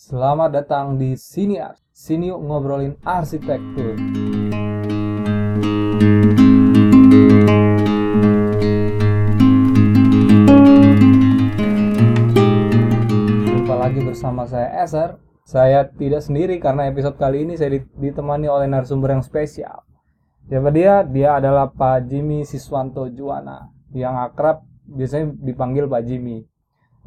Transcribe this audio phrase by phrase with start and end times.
[0.00, 1.76] Selamat datang di Sini Art.
[1.92, 4.00] Sini yuk ngobrolin arsitektur.
[13.44, 15.20] Jumpa lagi bersama saya Eser.
[15.44, 19.84] Saya tidak sendiri karena episode kali ini saya ditemani oleh narasumber yang spesial.
[20.48, 21.04] Siapa dia?
[21.04, 26.48] Dia adalah Pak Jimmy Siswanto Juwana yang akrab biasanya dipanggil Pak Jimmy.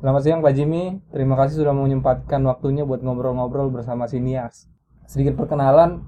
[0.04, 4.68] Selamat siang Pak Jimmy, terima kasih sudah menyempatkan waktunya buat ngobrol-ngobrol bersama Sinias.
[5.08, 6.04] Sedikit perkenalan,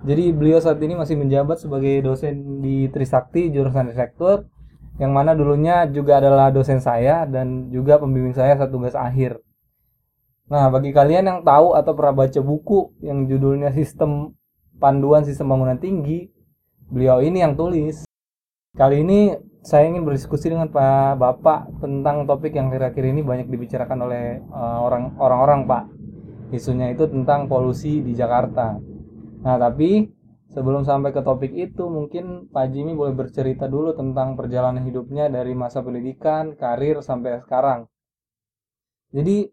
[0.00, 4.48] jadi beliau saat ini masih menjabat sebagai dosen di Trisakti jurusan arsitektur,
[4.96, 9.36] yang mana dulunya juga adalah dosen saya dan juga pembimbing saya saat tugas akhir.
[10.48, 14.32] Nah, bagi kalian yang tahu atau pernah baca buku yang judulnya Sistem
[14.80, 16.32] Panduan Sistem Bangunan Tinggi,
[16.88, 18.08] beliau ini yang tulis.
[18.72, 23.98] Kali ini saya ingin berdiskusi dengan Pak Bapak tentang topik yang kira-kira ini banyak dibicarakan
[24.04, 25.84] oleh uh, orang orang-orang Pak.
[26.52, 28.76] Isunya itu tentang polusi di Jakarta.
[29.40, 30.12] Nah, tapi
[30.52, 35.56] sebelum sampai ke topik itu, mungkin Pak Jimmy boleh bercerita dulu tentang perjalanan hidupnya dari
[35.56, 37.88] masa pendidikan, karir sampai sekarang.
[39.16, 39.48] Jadi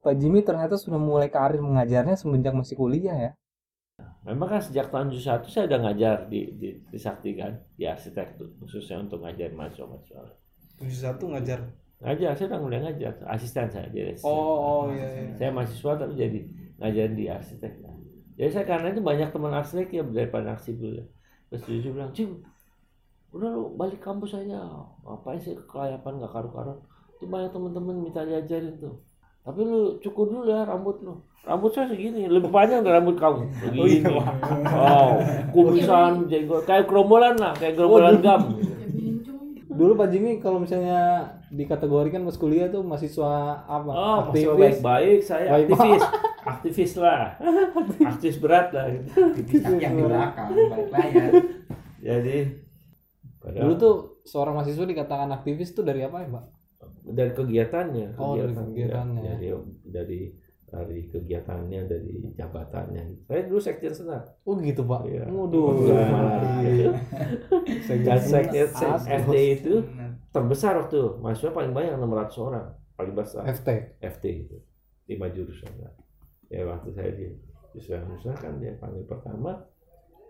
[0.00, 3.32] Pak Jimmy ternyata sudah mulai karir mengajarnya semenjak masih kuliah ya.
[4.24, 8.52] Memang kan sejak tahun 71 saya udah ngajar di, di, di Sakti kan, di arsitektur,
[8.60, 10.22] khususnya untuk ngajar mahasiswa-mahasiswa.
[10.80, 11.58] 71 ngajar?
[12.00, 14.28] Ngajar, saya udah mulai ngajar, asisten saya jadi asisten.
[14.28, 15.32] Oh, oh iya, iya.
[15.36, 16.40] Saya mahasiswa tapi jadi
[16.80, 17.72] ngajar di arsitek.
[18.40, 21.04] Jadi saya karena itu banyak teman arsitek ya daripada sipil.
[21.52, 22.40] Terus dia bilang, Cim,
[23.36, 24.64] udah lu balik kampus aja,
[25.04, 26.80] ngapain sih kelayapan gak karu-karuan.
[27.20, 29.09] Itu banyak teman-teman minta diajarin tuh
[29.40, 31.16] tapi lu cukur dulu ya rambut lu.
[31.40, 33.48] Rambut saya segini lebih panjang dari rambut kamu.
[33.64, 33.80] Begini.
[33.80, 34.24] oh, iya.
[34.76, 35.10] oh
[35.56, 36.68] kumisan jenggot.
[36.68, 38.60] Kayak gerombolan lah kayak gerombolan gam.
[39.70, 43.90] Dulu Pak Jimmy kalau misalnya dikategorikan pas kuliah tuh mahasiswa apa?
[43.90, 44.80] Oh aktivis.
[44.80, 45.72] baik-baik saya baik.
[45.72, 46.04] aktivis.
[46.40, 47.36] Aktivis lah.
[48.00, 48.88] Aktivis berat lah.
[48.88, 49.76] Gitu.
[49.76, 51.32] yang di belakang baik layar
[52.00, 52.36] jadi
[53.40, 53.94] dulu tuh
[54.24, 56.44] seorang mahasiswa dikatakan aktivis tuh dari apa ya Pak
[57.04, 59.22] dari kegiatannya, oh, kegiatan, dari kegiatannya.
[59.22, 59.50] Ya, dari
[59.84, 60.20] dari
[60.70, 63.26] dari kegiatannya, dari jabatannya.
[63.26, 64.22] Saya dulu sekjen senat.
[64.46, 65.02] Oh gitu pak.
[65.10, 65.26] Ya.
[65.26, 65.90] Waduh.
[65.90, 66.94] Nah,
[68.30, 68.70] sekjen
[69.06, 69.82] FT itu
[70.30, 73.42] terbesar waktu mahasiswa paling banyak 600 orang paling besar.
[73.50, 73.98] FT.
[73.98, 74.62] FT itu
[75.10, 75.74] lima jurusan.
[76.46, 77.34] Ya waktu saya di
[77.74, 79.66] jurusan jurusan kan dia panggil pertama.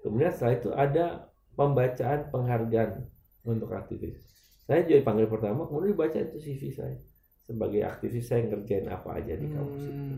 [0.00, 3.04] Kemudian setelah itu ada pembacaan penghargaan
[3.44, 6.96] untuk aktivis saya jadi panggil pertama kemudian dibaca itu CV saya.
[7.42, 9.90] Sebagai aktivis saya ngerjain apa aja di kampus hmm.
[9.90, 10.14] itu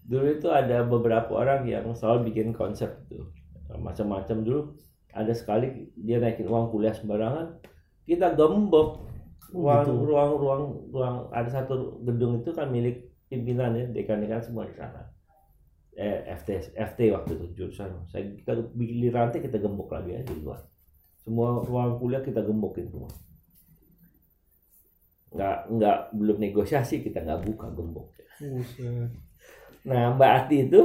[0.00, 3.30] dulu itu ada beberapa orang yang selalu bikin konsep tuh
[3.70, 4.42] macam-macam.
[4.42, 4.60] Dulu
[5.12, 7.60] ada sekali dia naikin uang kuliah sembarangan
[8.08, 9.06] kita gembok.
[9.50, 10.06] Ruang gitu.
[10.06, 10.62] ruang ruang
[10.94, 15.10] ruang ada satu gedung itu kan milik pimpinan ya dekan-dekan semua di sana.
[15.98, 18.06] Eh, FT FT waktu itu jurusan.
[18.08, 20.62] Saya kita bikin rantai kita gembok lagi ya di luar.
[21.20, 23.10] Semua ruang kuliah kita gembokin semua
[25.30, 28.08] nggak nggak belum negosiasi kita nggak buka gembok.
[29.86, 30.80] Nah Mbak Ati itu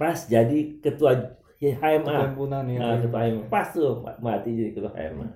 [0.00, 4.92] pas jadi ketua HMA ketua ya, nah, ketua HMA pas tuh Mbak Ati jadi ketua
[4.96, 5.28] HMA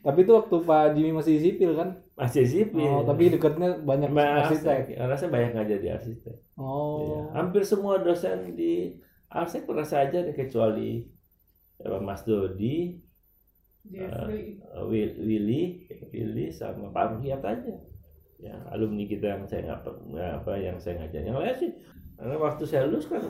[0.00, 2.00] tapi itu waktu Pak Jimmy masih sipil kan?
[2.16, 2.88] Masih sipil.
[2.88, 4.96] Oh, tapi dekatnya banyak Mbak arsitek.
[4.96, 6.36] karena saya banyak ngajar di arsitek.
[6.56, 6.96] Oh.
[7.04, 7.20] Ya.
[7.36, 8.96] hampir semua dosen di
[9.28, 11.04] arsitek pernah saja kecuali
[12.00, 12.96] Mas Dodi
[13.88, 17.74] uh, Willy Willy sama Pak Ruhiat aja.
[18.40, 21.22] Ya alumni kita yang saya nggak apa yang saya ngajar.
[21.24, 21.72] Yang lain sih
[22.20, 23.24] karena waktu saya lulus kan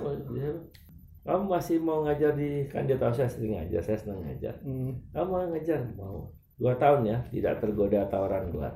[1.21, 4.55] kamu masih mau ngajar di kan dia tahu saya sering ngajar saya senang ngajar.
[4.65, 4.99] Hmm.
[5.15, 5.81] kamu mau ngajar?
[5.95, 6.33] Mau.
[6.61, 8.75] Dua tahun ya tidak tergoda tawaran luar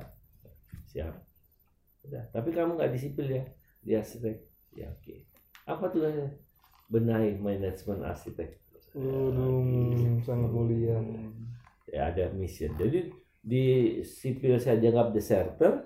[0.87, 1.11] siap.
[2.05, 2.21] Udah.
[2.29, 3.43] tapi kamu nggak disipil ya?
[3.81, 4.37] Di arsitek.
[4.77, 5.01] Ya oke.
[5.01, 5.19] Okay.
[5.65, 6.05] apa tuh
[6.93, 8.61] benahi manajemen arsitek.
[8.95, 11.01] Waduh, sangat mulia
[11.85, 13.13] ya ada mission jadi
[13.45, 13.65] di
[14.01, 15.85] sipil saya dianggap deserter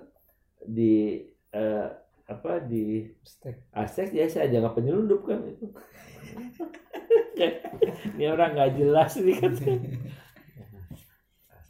[0.64, 1.20] di
[1.52, 1.88] uh,
[2.30, 3.10] apa di
[3.74, 5.66] aspek ya saya dianggap penyelundup kan itu.
[8.16, 9.52] Ini orang nggak jelas nih kan.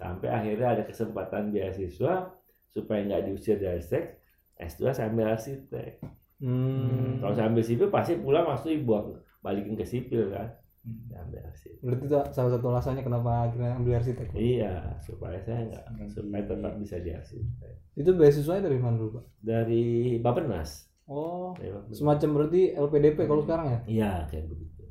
[0.00, 2.36] Sampai akhirnya ada kesempatan beasiswa
[2.70, 4.20] supaya nggak diusir dari seks
[4.60, 5.98] S2 sambil arsitek.
[6.40, 7.20] Hmm.
[7.20, 9.12] kalau sambil sipil pasti pulang pasti buat
[9.44, 11.12] balikin ke sipil kan Hmm.
[11.12, 11.76] ambil arsitek.
[11.84, 14.32] Berarti itu salah satu alasannya kenapa akhirnya ambil arsitek?
[14.32, 17.72] Iya, supaya saya nggak supaya tetap bisa di arsitek.
[18.00, 19.24] Itu beasiswa dari mana dulu, Pak?
[19.44, 20.88] Dari Bappenas.
[21.04, 21.52] Oh,
[21.92, 23.78] semacam berarti LPDP kalau sekarang ya?
[23.84, 24.82] Iya, kayak begitu.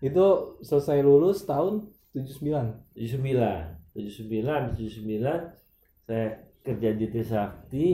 [0.00, 0.26] Itu
[0.64, 2.96] selesai lulus tahun 79.
[2.96, 3.84] 79.
[3.92, 7.86] 79, 79 saya kerja di Trisakti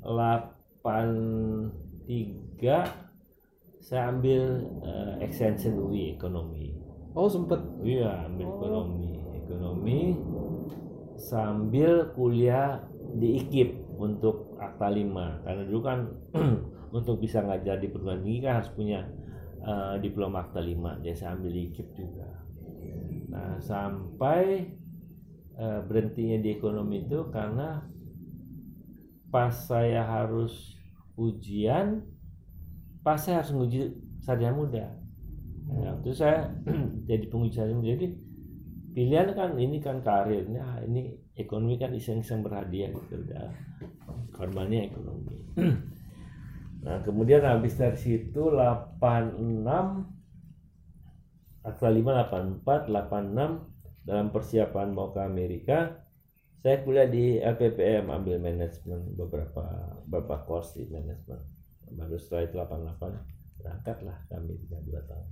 [0.00, 3.03] 83 tiga
[3.84, 6.72] saya ambil eh, extension UI ekonomi.
[7.12, 7.60] Oh sempet.
[7.84, 8.56] iya ambil Oh.
[8.56, 9.12] ekonomi
[9.44, 10.00] ekonomi.
[11.20, 12.80] Sambil kuliah
[13.14, 15.98] di IKIP untuk akta 5 karena dulu kan
[16.96, 19.04] untuk bisa ngajar di perguruan tinggi kan harus punya
[19.60, 22.28] eh, diploma akta 5 jadi saya ambil di IKIP juga.
[23.28, 24.64] Nah sampai
[25.60, 27.84] eh, berhentinya di ekonomi itu karena
[29.28, 30.72] pas saya harus
[31.20, 32.13] ujian
[33.04, 33.92] pas saya harus nguji
[34.24, 34.88] sarjana muda.
[35.68, 36.48] Nah, itu saya
[37.08, 38.08] jadi penguji sarjana muda jadi
[38.96, 43.52] pilihan kan ini kan karirnya ini ekonomi kan iseng-iseng berhadiah gitu udah
[44.32, 45.36] korbannya ekonomi.
[46.84, 49.64] Nah kemudian habis dari situ 86
[51.64, 56.04] akta 5 84 86 dalam persiapan mau ke Amerika
[56.60, 61.40] saya kuliah di LPPM ambil manajemen beberapa beberapa course di manajemen
[61.90, 65.28] baru setelah itu 88 berangkat lah ke Amerika dua tahun.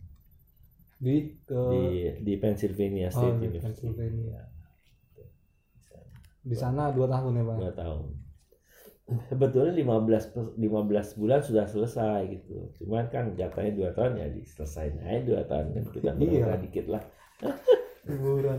[0.98, 1.82] Di ke di
[2.22, 3.66] di Pennsylvania Oh, State di University.
[3.66, 4.30] Pennsylvania.
[4.30, 4.44] Ya,
[6.42, 6.90] di sana.
[6.90, 7.56] Dua tahun ya pak.
[7.58, 8.04] dua tahun.
[9.28, 12.70] Sebetulnya 15 per- 15 bulan sudah selesai gitu.
[12.78, 15.74] Cuman kan jatahnya dua tahun ya diselesain aja dua tahun.
[15.74, 16.56] Kan kita Iya.
[16.58, 17.02] dikit lah.
[18.06, 18.58] Liburan.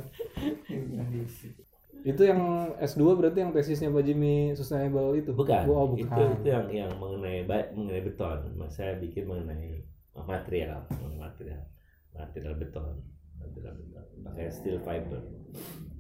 [2.04, 2.40] Itu yang
[2.78, 5.32] S2 berarti yang tesisnya Pak Jimmy sustainable itu?
[5.32, 6.04] bukan, Oh, bukan.
[6.04, 9.80] itu itu yang yang mengenai mengenai beton saya bikin mengenai
[10.14, 10.84] material
[11.16, 11.64] material
[12.12, 13.00] material beton
[13.40, 15.24] material beton pakai steel fiber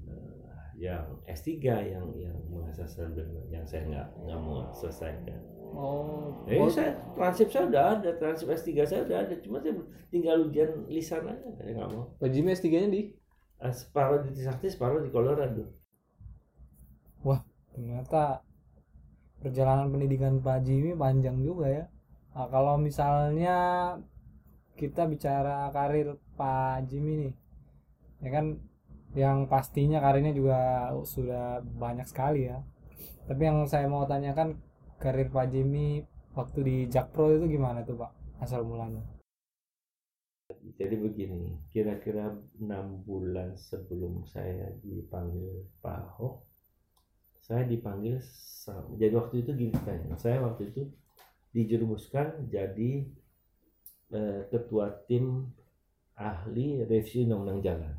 [0.03, 3.15] Eh, yang S3 yang yang mengasaskan
[3.47, 5.39] yang saya nggak nggak mau selesaikan
[5.73, 6.45] Oh.
[6.45, 9.73] Eh, oh, saya transip saya udah ada, transip S3 saya udah ada, cuma saya
[10.13, 12.13] tinggal ujian lisan aja, saya nggak mau.
[12.21, 13.01] Pak Jimmy S3-nya di?
[13.57, 15.65] Eh, Separuh di Trisakti, separuh di Colorado.
[17.73, 18.45] Ternyata
[19.41, 21.85] perjalanan pendidikan Pak Jimmy panjang juga ya.
[22.33, 23.57] Nah, kalau misalnya
[24.73, 27.33] kita bicara karir Pak Jimmy nih,
[28.25, 28.45] ya kan
[29.13, 32.61] yang pastinya karirnya juga sudah banyak sekali ya.
[33.29, 34.57] Tapi yang saya mau tanyakan
[34.97, 36.01] karir Pak Jimmy
[36.33, 38.11] waktu di Jakpro itu gimana tuh Pak
[38.41, 39.05] asal mulanya?
[40.79, 46.41] Jadi begini, kira-kira enam bulan sebelum saya dipanggil Pak Ahok,
[47.43, 48.23] saya dipanggil,
[48.95, 50.87] jadi waktu itu gini kan, saya waktu itu
[51.51, 53.03] dijerumuskan jadi
[54.15, 55.51] eh, ketua tim
[56.15, 57.93] ahli revisi undang-undang jalan.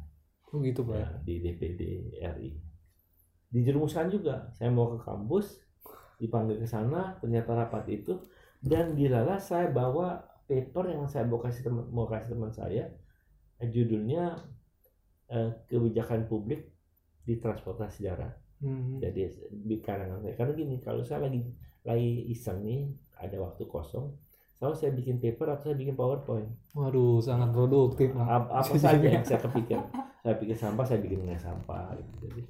[0.48, 0.96] Oh gitu Pak.
[0.96, 1.80] ya, di DPD
[2.24, 2.50] RI.
[3.52, 5.60] Dijerumuskan juga, saya mau ke kampus,
[6.16, 8.24] dipanggil ke sana, ternyata rapat itu,
[8.64, 12.88] dan dilala saya bawa paper yang saya mau kasih teman mau kasih teman saya,
[13.60, 14.40] judulnya
[15.28, 16.70] eh, kebijakan publik
[17.28, 18.43] di transportasi darat.
[18.64, 18.96] Hmm.
[18.96, 21.44] Jadi di karangan saya, karena gini, kalau saya lagi
[21.84, 22.88] lagi iseng nih,
[23.20, 24.16] ada waktu kosong,
[24.64, 29.26] selalu saya bikin paper atau saya bikin powerpoint Waduh, sangat produktif apa, apa saja yang
[29.28, 29.76] saya kepikir
[30.24, 32.12] saya pikir sampah saya bikin dengan sampah gitu.
[32.24, 32.42] jadi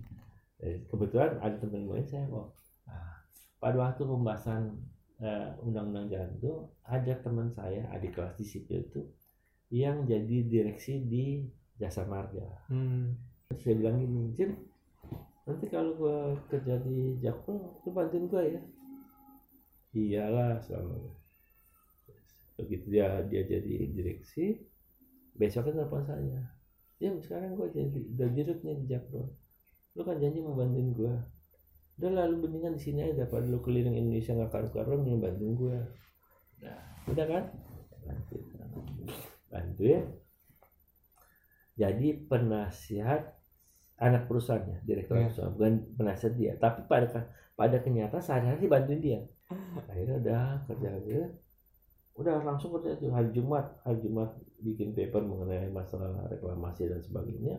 [0.62, 2.54] eh, kebetulan ada teman lain saya kok
[3.58, 4.62] pada waktu pembahasan
[5.18, 6.52] eh, undang-undang jalan itu
[6.84, 9.02] ada teman saya adik kelas di sipil itu
[9.74, 11.42] yang jadi direksi di
[11.74, 13.16] jasa marga Hmm.
[13.50, 14.32] Terus saya bilang gini
[15.44, 16.18] nanti kalau gua
[16.48, 18.60] kerja di Jakpro lu bantuin gua ya?
[19.94, 20.98] Iyalah selama
[22.54, 24.62] begitu dia dia jadi direksi
[25.36, 26.40] besoknya telepon saya.
[26.96, 29.24] Jim sekarang gua jadi udah dirut nih di Jakpro.
[29.94, 31.14] Lu kan janji mau bantuin gua.
[32.00, 35.78] Udah lalu mendingan di sini aja daripada lu keliling Indonesia nggak karu-karuan mending bantuin gua.
[36.64, 36.80] Nah
[37.10, 37.44] udah kan?
[38.02, 38.46] Bantuin.
[39.52, 40.02] Bantuin.
[41.74, 43.33] Jadi penasihat
[44.04, 45.32] anak perusahaannya direktur Iya.
[45.32, 46.52] perusahaan bukan penasihat dia.
[46.60, 47.08] Tapi pada
[47.56, 49.20] pada kenyataan sehari-hari bantuin dia.
[49.88, 51.24] Akhirnya udah kerja dia
[52.14, 53.64] udah langsung kerja tuh hari Jumat.
[53.82, 54.30] Hari Jumat
[54.62, 57.58] bikin paper mengenai masalah reklamasi dan sebagainya.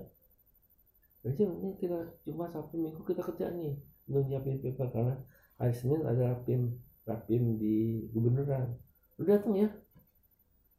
[1.26, 3.74] Jadi ini kita Jumat Sabtu Minggu kita kerja nih
[4.08, 4.88] untuk nyiapin paper.
[4.94, 5.16] Karena
[5.58, 6.72] hari Senin ada rapim
[7.04, 8.78] rapim di gubernuran.
[9.18, 9.70] Lu datang ya.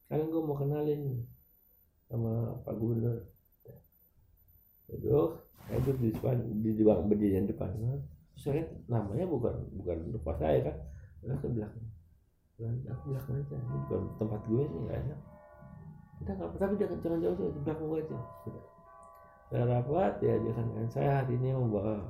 [0.07, 1.27] Kalian gue mau kenalin
[2.07, 3.27] sama Pak Gubernur
[4.95, 5.35] Aduh,
[5.67, 7.71] saya duduk di depan di depan berdiri di depan.
[7.75, 10.77] Terus saya namanya bukan bukan tempat saya kan.
[11.27, 11.87] Udah ke belakang.
[12.95, 13.57] Aku belakang aja.
[13.59, 15.21] Ini bukan tempat gue sih nggak enak.
[16.23, 18.19] Udah nggak tapi dia jangan jauh jauh di belakang gue aja.
[18.47, 18.65] Udah.
[19.47, 22.03] saya rapat ya dia kan saya hari ini membawa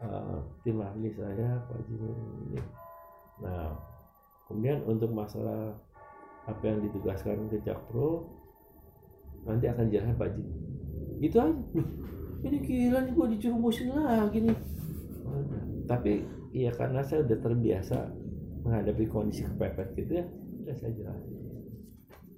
[0.00, 2.12] uh, tim ahli saya Pak Jimmy
[2.48, 2.60] ini.
[3.44, 3.76] Nah
[4.48, 5.76] kemudian untuk masalah
[6.48, 8.24] apa yang ditugaskan ke Jakpro
[9.44, 10.71] nanti akan dijelaskan Pak Jimmy
[11.22, 11.54] itu aja.
[12.42, 14.58] Ini gila nih gue dicerumusin lagi nih.
[15.86, 16.12] Tapi
[16.50, 17.98] ya karena saya udah terbiasa
[18.66, 20.26] menghadapi kondisi kepepet gitu ya
[20.66, 21.38] udah saya jelasin.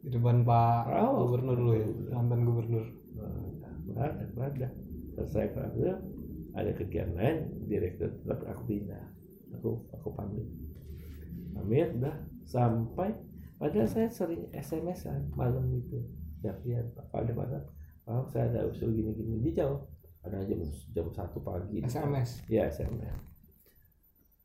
[0.05, 1.25] Di depan Pak Oh.
[1.25, 2.87] Gubernur dulu ya, mantan gubernur.
[3.85, 4.69] berada berada
[5.13, 6.01] selesai berada
[6.57, 7.37] ada kegiatan lain
[7.69, 9.05] direktur tetap aku pindah.
[9.61, 10.45] Aku aku pamit.
[11.57, 13.13] Pamit udah sampai.
[13.57, 16.01] Padahal saya sering SMS-an malam itu.
[16.45, 17.09] Japian Pak.
[17.13, 17.59] Ada mana
[18.05, 19.81] Pak saya ada usul gini gini dia jauh
[20.25, 20.61] ada jam
[20.93, 21.81] jam satu pagi.
[21.85, 22.45] SMS.
[22.49, 23.35] ya SMS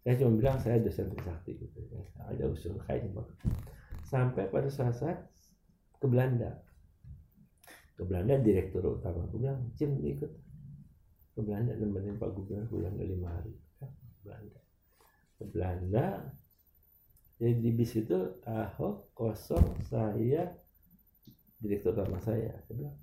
[0.03, 2.01] saya cuma bilang saya dosen Trisakti gitu ya.
[2.23, 3.19] ada usul kayaknya
[4.07, 5.19] sampai pada saat saat
[5.99, 6.55] ke Belanda.
[7.93, 9.27] Ke Belanda direktur utama.
[9.27, 10.31] Aku bilang Jim ikut.
[11.35, 14.59] Ke Belanda nemenin Pak Gubernur ke Belanda lima hari Ya, ke Belanda.
[15.35, 16.05] Ke Belanda
[17.39, 20.51] jadi di bis itu Ahok kosong saya
[21.59, 22.55] direktur utama saya.
[22.67, 22.97] Saya bilang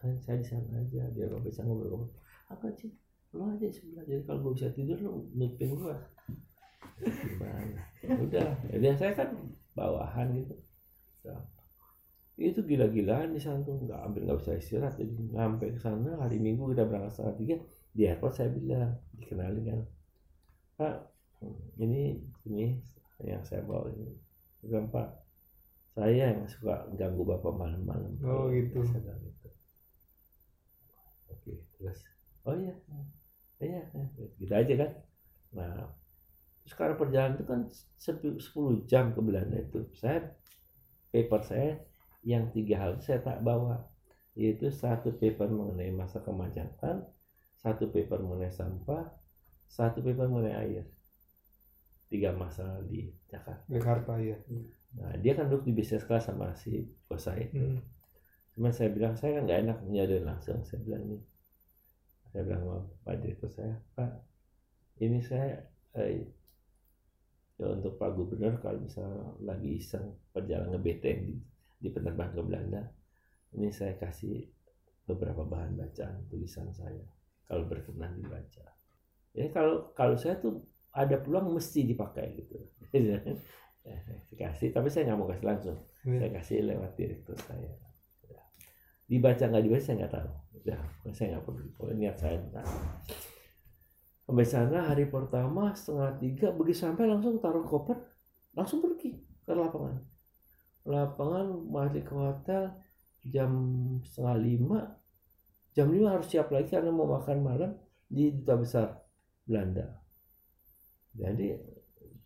[0.00, 2.08] saya, saya di sana aja biar Bapak bisa ngobrol-ngobrol.
[2.48, 2.88] Apa sih?
[3.36, 4.04] Lo aja sebelah.
[4.08, 5.96] Jadi kalau gue bisa tidur lo nutupin gua.
[7.04, 7.80] Gimana?
[8.24, 8.48] Udah.
[8.72, 9.28] Jadi saya kan
[9.76, 10.56] bawahan gitu.
[11.22, 11.40] Udah.
[12.40, 13.76] itu gila-gilaan di sana tuh.
[13.84, 14.96] Nggak hampir nggak bisa istirahat.
[14.96, 17.56] Jadi sampai ke sana hari minggu kita berangkat setengah tiga
[17.92, 19.80] di airport saya bilang dikenalin kan.
[20.80, 20.96] Pak
[21.76, 22.16] ini
[22.48, 22.80] ini
[23.20, 24.16] yang saya bawa ini.
[24.64, 25.20] Bilang pak
[25.92, 28.16] saya yang suka ganggu bapak malam-malam.
[28.24, 28.80] Oh, gitu.
[28.88, 29.39] saya bilang gitu
[31.80, 32.04] terus
[32.44, 32.76] oh iya
[33.64, 34.04] iya iya.
[34.36, 34.90] gitu aja kan
[35.56, 35.88] nah
[36.60, 37.60] terus karena perjalanan itu kan
[37.96, 40.36] sepi- 10 jam ke Belanda itu saya
[41.08, 41.80] paper saya
[42.20, 43.80] yang tiga hal saya tak bawa
[44.36, 47.08] yaitu satu paper mengenai masa kemacetan
[47.56, 49.08] satu paper mengenai sampah
[49.66, 50.84] satu paper mengenai air
[52.12, 54.36] tiga masalah di Jakarta Jakarta ya.
[54.94, 57.80] nah dia kan duduk di bisnis kelas sama si bos saya Hmm.
[58.54, 60.60] Cuman saya bilang saya kan nggak enak nyadarin langsung.
[60.66, 61.20] Saya bilang nih,
[62.30, 64.10] saya bilang sama Pak Direktur saya, Pak,
[65.02, 65.58] ini saya
[65.98, 66.22] eh,
[67.58, 71.34] ya untuk Pak Gubernur kalau misalnya lagi iseng perjalanan ngebeteng di,
[71.76, 72.82] di penerbangan ke Belanda,
[73.54, 74.46] ini saya kasih
[75.04, 77.02] beberapa bahan bacaan tulisan saya
[77.44, 78.64] kalau berkenan dibaca.
[79.34, 82.58] Ya kalau kalau saya tuh ada peluang mesti dipakai gitu.
[82.90, 83.22] Saya
[84.50, 86.16] kasih, tapi saya nggak mau kasih langsung Iya.
[86.16, 87.68] saya kasih lewat direktur saya
[88.24, 88.40] Ya.
[89.04, 90.30] dibaca nggak dibaca saya nggak tahu
[90.64, 90.76] ya
[91.12, 92.66] saya nggak perlu Pokoknya niat saya nah.
[94.26, 97.98] sampai sana hari pertama setengah tiga begitu sampai langsung taruh koper
[98.54, 99.98] langsung pergi ke lapangan.
[100.86, 102.70] Lapangan balik ke hotel
[103.26, 103.50] jam
[104.06, 104.80] setengah lima
[105.74, 107.70] jam lima harus siap lagi karena mau makan malam
[108.06, 108.88] di duta besar
[109.46, 109.86] Belanda.
[111.14, 111.58] Jadi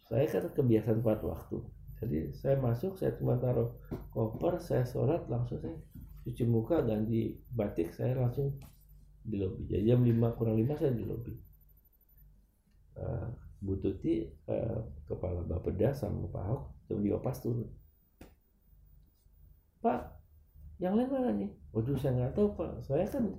[0.09, 1.59] saya kan kebiasaan tepat waktu.
[2.05, 3.81] Jadi saya masuk saya cuma taruh
[4.13, 5.77] koper saya sholat langsung saya
[6.25, 8.57] cuci muka ganti batik saya langsung
[9.25, 11.33] di lobi jadi jam 5 kurang 5 saya di lobi
[12.95, 13.27] Eh,
[13.65, 14.79] Bu Tuti eh,
[15.09, 17.67] kepala Bapeda sama Pak Ahok jam 5 pas turun.
[19.83, 20.01] Pak
[20.79, 21.51] yang lain mana nih?
[21.73, 22.87] Waduh saya nggak tahu Pak.
[22.87, 23.35] Saya kan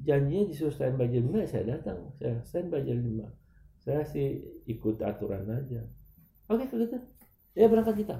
[0.00, 2.14] janjinya disuruh standby jam 5 saya datang.
[2.16, 3.26] Saya standby jam 5
[3.84, 5.82] saya sih ikut aturan aja.
[6.48, 6.96] Oke kalau gitu
[7.52, 8.16] ya berangkat kita.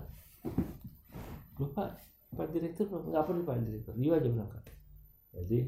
[1.56, 1.94] Lupa
[2.34, 3.94] Pak Direktur nggak perlu Pak Direktur.
[3.94, 4.64] Dia aja berangkat.
[5.36, 5.58] Jadi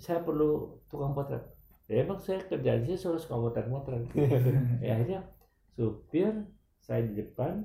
[0.00, 1.44] saya perlu tukang potret.
[1.86, 4.02] Ya emang saya kerja di sini selalu suka potret potret.
[4.84, 5.20] Ya akhirnya
[5.76, 6.32] supir
[6.80, 7.64] saya di depan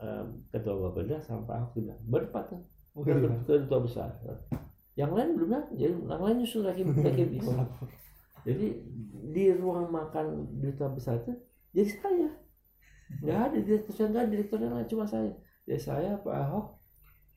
[0.00, 2.54] em, ketua Bapeda sampai aku bilang berempat
[2.98, 3.30] Oh, ke iya.
[3.46, 4.10] ketua besar.
[4.98, 5.76] Yang lain belum datang.
[5.78, 7.46] Jadi yang lain nyusul lagi lagi bis
[8.46, 8.66] jadi
[9.34, 11.36] di ruang makan duta besar itu
[11.74, 12.30] jadi saya.
[13.22, 15.30] Nggak ada direktur saya nggak ada direktur yang lain cuma saya.
[15.68, 16.66] Jadi saya Pak Ahok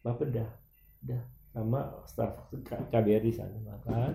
[0.03, 0.46] Bapeda
[1.01, 1.24] dah.
[1.51, 2.31] Sama staf
[2.63, 4.13] K- KBRI sana makan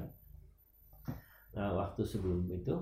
[1.57, 2.75] nah waktu sebelum itu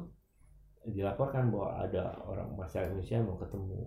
[0.84, 3.80] dilaporkan bahwa ada orang masyarakat Indonesia yang mau ketemu.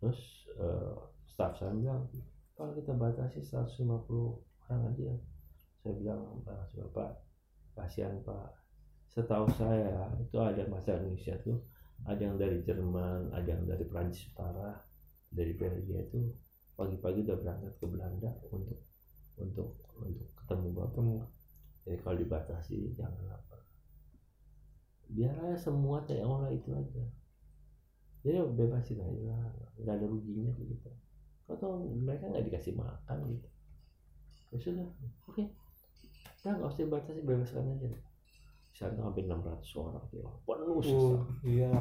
[0.00, 0.20] Terus
[0.60, 0.96] eh,
[1.28, 2.04] staf saya bilang
[2.56, 5.12] kalau kita batasi 150 orang aja.
[5.80, 7.10] Saya bilang "Ah, bapak
[7.78, 8.52] kasihan pak.
[9.12, 11.58] Setahu saya itu ada masyarakat Indonesia tuh
[12.04, 14.76] ada yang dari Jerman ada yang dari Prancis Utara
[15.32, 16.20] dari Belgia itu
[16.76, 18.78] pagi-pagi udah berangkat ke Belanda untuk
[19.36, 21.16] untuk untuk ketemu bapak Ketemu.
[21.84, 23.56] jadi kalau dibatasi jangan apa
[25.06, 27.04] biar aja semua teh olah itu aja
[28.20, 29.36] jadi bebasin aja
[29.80, 30.90] nggak ada ruginya gitu
[31.46, 33.48] atau mereka nggak dikasih makan gitu
[34.50, 34.88] ya sudah
[35.30, 35.44] oke
[36.42, 37.88] nah nggak usah dibatasi bebaskan aja
[38.76, 41.72] sana hampir 600 orang tuh penuh sih Oh, iya.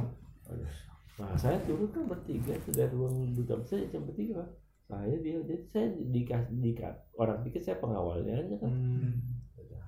[0.48, 0.70] Aduh.
[1.20, 4.48] Nah, saya turun kan bertiga itu dari ruang duta besar cuma bertiga.
[4.86, 8.72] Saya dia jadi saya dikasih dikat orang pikir saya pengawalnya aja kan.
[8.72, 9.13] Hmm.
[9.58, 9.82] Saya.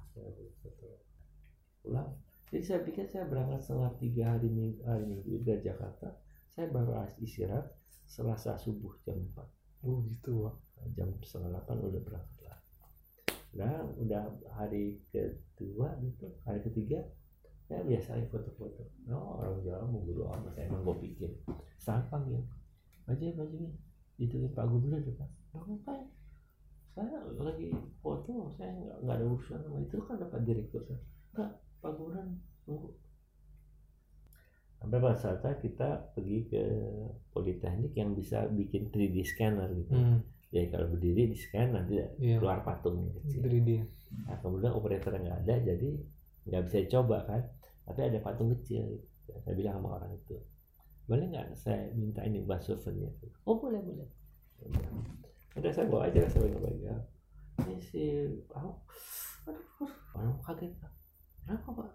[1.86, 2.10] Pulang.
[2.50, 6.16] Jadi saya pikir saya berangkat setengah tiga hari minggu hari minggu dari Jakarta
[6.58, 7.70] saya baru istirahat
[8.10, 10.58] selasa subuh jam 4 Oh gitu pak.
[10.98, 12.60] jam setengah delapan udah berangkat lah
[13.54, 17.06] nah udah hari kedua gitu hari ketiga
[17.70, 20.02] ya biasa foto-foto no orang Jawa mau
[20.42, 21.30] amat emang gue pikir
[21.78, 22.42] sampang ya
[23.06, 23.70] aja baju
[24.18, 26.06] ditungguin Pak Gubernur Pak "Lah, ngapain
[26.92, 31.52] saya lagi foto saya nggak nggak ada urusan sama itu kan dapat direktur saya enggak
[31.78, 32.26] Pak Gubernur
[32.66, 32.90] nunggu
[34.78, 36.62] sampai pada saat kita pergi ke
[37.30, 40.22] Politeknik yang bisa bikin 3D scanner gitu Hmm.
[40.48, 42.38] jadi kalau berdiri di scan nanti Iya.
[42.38, 43.70] keluar patung kecil 3D.
[44.24, 45.90] Nah, kemudian operator nggak ada, jadi
[46.48, 47.44] nggak bisa dicoba kan.
[47.84, 48.88] Tapi ada patung kecil.
[48.88, 49.36] gitu.
[49.44, 50.40] Saya bilang sama orang itu,
[51.08, 53.10] boleh nggak saya minta ini buat souvenir?
[53.48, 54.08] Oh boleh boleh.
[54.68, 54.92] Udah.
[55.56, 57.04] Udah saya bawa aja saya pegang.
[57.64, 58.04] Ini si,
[58.54, 58.78] oh,
[59.50, 60.92] aduh, orang kaget pak.
[61.42, 61.92] Kenapa pak?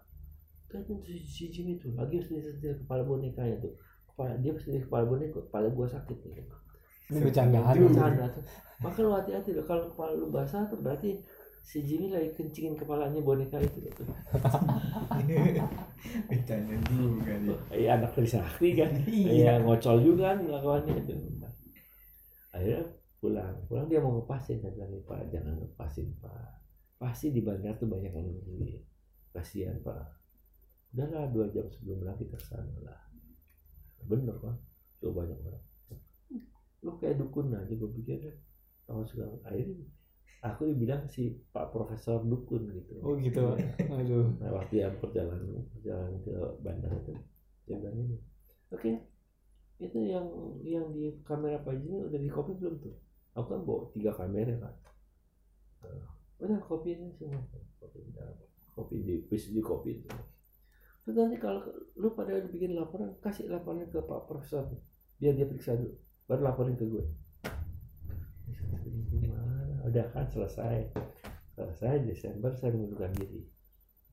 [0.67, 3.77] Kan si, si Jim itu lagi disetir kepala bonekanya tuh.
[4.09, 6.43] Kepala dia harus kepala boneka, kepala gua sakit nih.
[7.13, 7.73] Ini bercandaan.
[7.77, 8.43] Bercanda tuh.
[8.83, 11.23] Maka lu hati-hati loh kalau kepala lu basah tuh berarti
[11.63, 14.05] si Jimmy lagi kencingin kepalanya boneka itu tuh.
[16.27, 17.57] Bercanda juga nih.
[17.71, 18.91] Iya anak Trisakti kan.
[19.07, 19.31] Iya.
[19.31, 21.13] Iya ngocol juga kan melakukannya itu.
[22.51, 22.83] Akhirnya
[23.23, 23.55] pulang.
[23.71, 26.51] Pulang dia mau ngepasin saya bilang Pak jangan ngepasin Pak.
[26.99, 28.83] Pasti di bandar tuh banyak yang nungguin.
[29.31, 30.19] Kasihan Pak.
[30.93, 33.01] Udahlah dua jam sebelum berangkat kita ke sana lah.
[34.03, 34.53] Bener kan?
[34.99, 35.63] Tuh banyak orang.
[36.83, 38.35] Lu kayak dukun aja gue pikir deh.
[38.83, 39.39] Tahu segala.
[39.47, 39.79] Akhirnya
[40.43, 42.99] aku dibilang si Pak Profesor Dukun gitu.
[42.99, 43.55] Oh gitu.
[43.55, 43.87] Pak.
[44.03, 44.35] Aduh.
[44.43, 47.13] Nah, waktu yang perjalanan perjalanan ke bandar itu
[47.63, 48.17] dia bilang ini.
[48.69, 49.13] Oke
[49.83, 50.25] itu yang
[50.63, 52.95] yang di kamera Jimmy udah di copy belum tuh?
[53.35, 54.75] Aku kan bawa tiga kamera kan
[55.83, 56.07] Nah,
[56.39, 57.43] udah copy ini semua.
[57.83, 57.99] Copy
[58.71, 60.07] copy di bisa di copy itu.
[61.03, 61.59] Terus nanti kalau
[61.99, 64.71] lu pada bikin laporan kasih laporan ke Pak Profesor.
[65.19, 65.91] Biar dia periksa dulu.
[66.23, 67.03] Baru laporin ke gue?
[69.83, 70.89] Udah kan selesai.
[71.53, 73.45] Selesai Desember saya mengundurkan diri.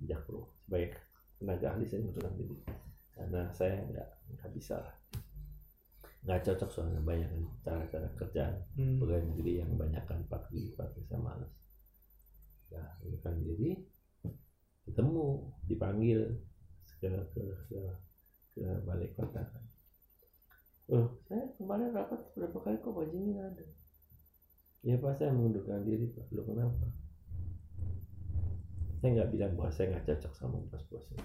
[0.00, 0.96] Jakpro sebagai
[1.40, 2.58] tenaga ahli saya mengundurkan diri.
[3.14, 4.78] Karena saya nggak nggak bisa
[6.20, 7.30] nggak cocok soalnya banyak
[7.64, 8.56] cara-cara kerjaan.
[8.76, 9.00] Hmm.
[9.00, 10.20] pegawai negeri yang banyak kan
[10.52, 11.48] di pak saya malas
[12.70, 13.72] ya mengundurkan diri
[14.84, 15.26] ketemu
[15.66, 16.20] dipanggil
[17.00, 17.80] ke ke ke,
[18.52, 19.42] ke balai kota.
[19.48, 19.64] Kan
[20.92, 23.64] oh saya kemarin rapat berapa kali kok nggak ada
[24.80, 26.26] ya pak saya mengundurkan diri pak.
[26.32, 26.86] Lu kenapa?
[29.00, 31.24] Saya nggak bilang bahwa saya nggak cocok sama bos-bosnya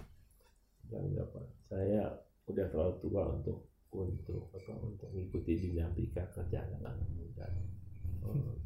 [0.89, 1.45] bilang enggak pak.
[1.67, 2.01] Saya
[2.45, 3.57] udah terlalu tua untuk
[3.95, 7.47] untuk apa untuk mengikuti dinamika kerjaan anak muda.
[8.25, 8.57] Oh.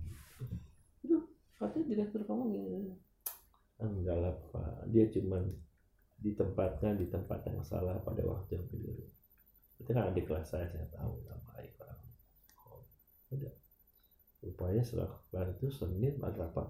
[1.03, 1.19] itu
[1.59, 2.95] katanya direktur kamu gini.
[3.79, 4.89] Enggak lah pak.
[4.91, 5.47] Dia cuman
[6.19, 9.07] ditempatkan di tempat yang salah pada waktu yang keliru
[9.79, 12.03] itu kan adik kelas saya saya tahu lah baik orang.
[12.67, 12.83] Oh,
[13.31, 13.53] udah
[14.39, 16.67] rupanya setelah kelar itu Senin ada rapat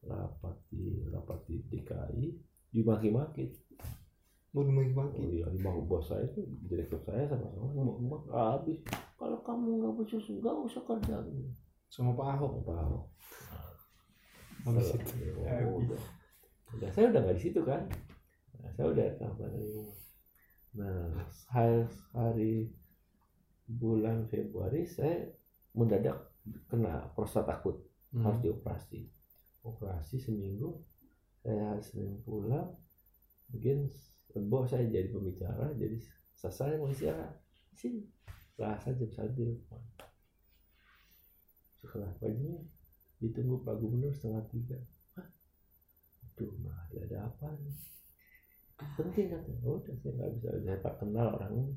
[0.00, 2.24] rapat di rapat di DKI
[2.72, 3.52] dimaki-maki
[4.50, 5.14] Mau dimaki-maki.
[5.20, 8.82] oh iya lima bos saya itu direktur saya sama-sama ngomong habis
[9.14, 11.20] kalau kamu nggak becus nggak usah kerja
[11.90, 12.62] Sama Pak Ahok.
[12.62, 13.04] Pak Ahok.
[14.62, 15.10] Habis itu.
[15.42, 16.00] Oh, udah.
[16.78, 17.82] udah saya udah nggak di situ kan
[18.62, 19.44] nah, saya udah apa
[20.70, 21.02] nah
[21.50, 21.82] hari,
[22.14, 22.54] hari
[23.66, 25.30] bulan Februari saya
[25.74, 26.29] mendadak
[26.68, 27.76] kena prostat akut.
[28.10, 28.26] Hmm.
[28.26, 29.06] harus dioperasi.
[29.62, 30.82] Operasi seminggu
[31.40, 32.74] saya hari Senin pulang
[33.54, 33.86] mungkin
[34.34, 35.94] lebo saya jadi pembicara jadi
[36.34, 37.38] selesai mau istirahat.
[37.78, 38.02] Sini
[38.58, 39.56] selasa jam satu di
[41.80, 42.60] setelah paginya
[43.22, 44.78] ditunggu Pak Gubernur setengah tiga.
[45.16, 45.28] Hah?
[46.28, 47.78] aduh mah ada apa nih.
[48.96, 49.60] Penting katanya.
[49.64, 50.48] Oh, udah saya nggak bisa.
[50.60, 51.68] Saya tak kenal orangnya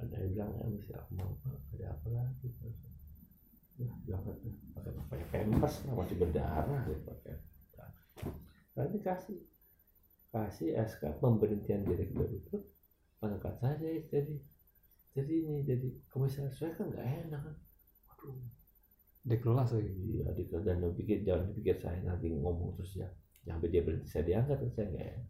[0.00, 1.56] ada yang bilang ya mesti aku mau Pak.
[1.76, 2.48] Ada apa lagi
[4.08, 4.50] ya pakai
[5.08, 7.34] pakai pempes lah masih berdarah ya pakai.
[8.76, 9.40] Nanti kasih.
[10.30, 12.56] Kasih SK pemberhentian direktur itu
[13.18, 14.36] mengangkat saja jadi.
[15.10, 17.56] Jadi ini jadi komisaris saya kan nggak enak kan.
[18.08, 18.38] Waduh.
[19.26, 19.90] Dikelas lagi.
[19.90, 23.10] iya di dan pikir jangan dipikir saya nanti ngomong terus ya.
[23.42, 25.28] Sampai dia berhenti saya diangkat saya nggak enak.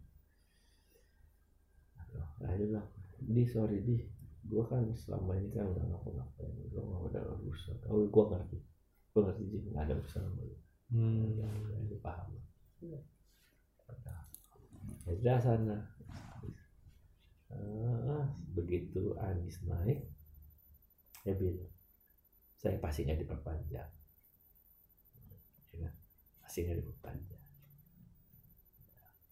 [1.97, 2.87] Aduh, dia bilang
[3.21, 4.20] di sorry di
[4.51, 8.57] gua kan selama ini kan udah ngapa-ngapain gua nggak ada urusan oh gua ngerti
[9.09, 10.57] gua ngerti sih nggak ada urusan sama lu
[10.91, 11.39] Hmm.
[11.39, 11.47] ya,
[11.87, 12.35] ya, paham.
[12.83, 12.99] Udah.
[15.07, 15.77] ya udah sana
[17.47, 20.03] Ah, begitu Anies naik
[21.21, 21.71] dia bilang
[22.55, 23.87] saya pasti nggak diperpanjang
[25.69, 25.93] ya kan?
[26.39, 27.39] pasti nggak diperpanjang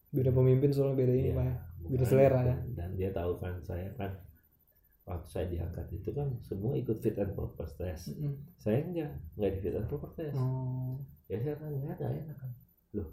[0.09, 1.55] Beda pemimpin soalnya beda ini Pak ya.
[1.77, 2.47] bukan Beda selera itu.
[2.47, 2.55] ya.
[2.73, 4.11] dan dia tahu kan saya kan
[5.09, 8.13] waktu saya diangkat itu kan semua ikut fit and proper test.
[8.13, 8.37] Mm-mm.
[8.61, 10.37] saya enggak enggak di fit and proper test.
[10.37, 11.01] Oh.
[11.25, 12.51] ya saya kan nggak ada enak kan?
[12.93, 13.09] Loh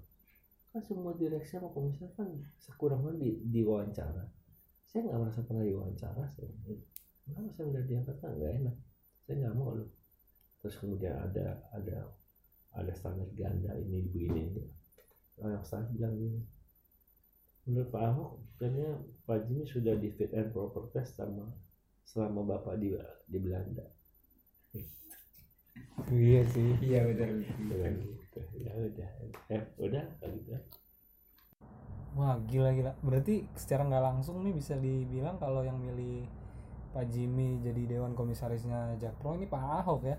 [0.76, 2.28] kan semua direksi sama komisaris kan
[2.60, 4.28] sekurang-kurangnya di, diwawancara
[4.84, 6.52] saya nggak merasa pernah diwawancara saya
[7.24, 8.16] kenapa saya udah diangkat?
[8.20, 8.76] Kan nggak enak.
[9.24, 9.90] Saya nggak mau loh.
[10.60, 11.98] Terus kemudian ada ada
[12.76, 14.64] ada standar ganda ini begini ini.
[15.40, 16.56] Orang saya bilang gini
[17.66, 18.30] menurut Pak Ahok
[18.62, 18.90] kayaknya
[19.26, 21.50] Pak Jimmy sudah di fit and proper test sama
[22.06, 22.94] selama bapak di
[23.26, 23.84] di Belanda
[26.06, 26.70] Iya sih.
[26.80, 27.28] Iya benar.
[27.56, 28.40] Dengan gitu.
[28.60, 29.08] ya udah
[29.48, 30.52] eh udah kalau gitu
[32.16, 32.92] Wah gila gila.
[33.04, 36.24] Berarti secara nggak langsung nih bisa dibilang kalau yang milih
[36.96, 40.16] Pak Jimmy jadi Dewan Komisarisnya Jakpro ini Pak Ahok ya.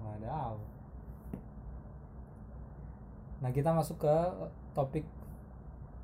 [0.00, 0.62] Nggak ada Ahok.
[3.40, 4.16] Nah kita masuk ke
[4.72, 5.04] topik